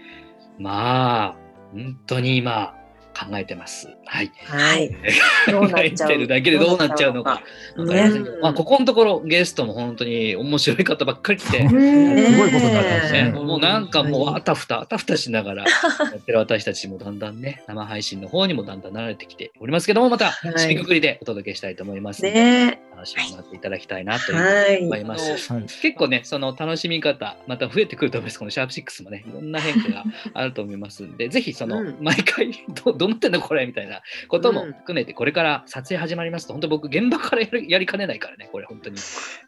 [0.59, 1.37] まあ、
[1.73, 2.75] 本当に今
[3.17, 3.89] 考えてます。
[4.05, 4.31] はい。
[4.45, 4.95] はい。
[5.51, 7.43] どう考えなっちゃうてるだけでどうなっちゃうのか。
[7.77, 8.43] どうわかりませんけねど。
[8.43, 11.69] まあ、ここのところゲストも本当に面白い方ばっかり来て、うん。
[11.69, 13.31] すごいことになってますね、ね。
[13.31, 15.69] もうなんかもうあたふたあたふたしながらや
[16.17, 20.53] ってる私たちもだんだんね 生配信の方にもだんだん慣れてきておりますけどもまたはい。
[20.53, 22.23] 締めくくりでお届けしたいと思います。
[22.23, 24.33] ね楽しみになっていただきたいなと。
[24.33, 25.53] 思います。
[25.53, 25.63] はい。
[25.63, 28.39] 結構ね、その楽しみ方、また増えてくると思います。
[28.39, 30.05] このシャープ6もね、いろんな変化が
[30.35, 32.51] あると思いますんで、ぜひその、うん毎回
[32.85, 38.97] ど、どうなってんのこれみたいなことも含めて、これから撮影始まりますと、本当僕、現場からやるやりかねないからね、これ本当に。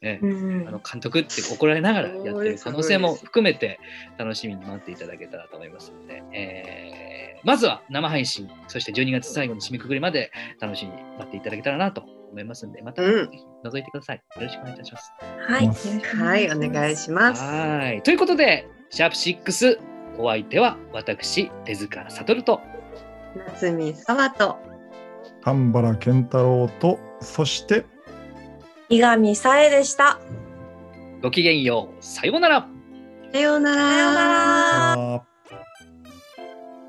[0.02, 3.80] ねうんあの監督って怒られながらやってる可能性も含めて
[4.18, 7.08] 楽しみに待っていただけたらと思いますので、えー
[7.44, 13.24] まずは生配信、そして12月最後の締めくくりまで楽しみに待っていただけたらなと思いますので、また覗
[13.78, 14.16] いてください。
[14.16, 15.12] よろしくお願いいたします。
[15.48, 15.66] はい。
[15.66, 17.42] はい、お願いします。
[17.42, 18.02] はい。
[18.02, 19.78] ということで、シャープ6、
[20.18, 22.60] お相手は私、手塚悟と、
[23.36, 24.56] 夏見沢と。
[25.42, 27.84] 丹原健太郎と、そして、
[28.88, 30.18] 伊上さえでした。
[31.22, 32.04] ごきげんよう。
[32.04, 32.68] さようなら。
[33.32, 33.82] さようなら。
[33.82, 35.37] さようなら。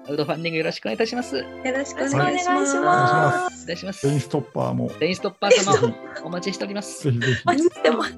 [0.10, 1.38] クドファンディングよろしくお願いいたします。
[1.38, 2.78] よろしくお願いします。
[2.78, 4.08] はい、お願いします。
[4.08, 4.92] レインストッパーも。
[5.00, 7.08] レインストッパー様、お待ちしております。
[7.46, 8.14] 待してます。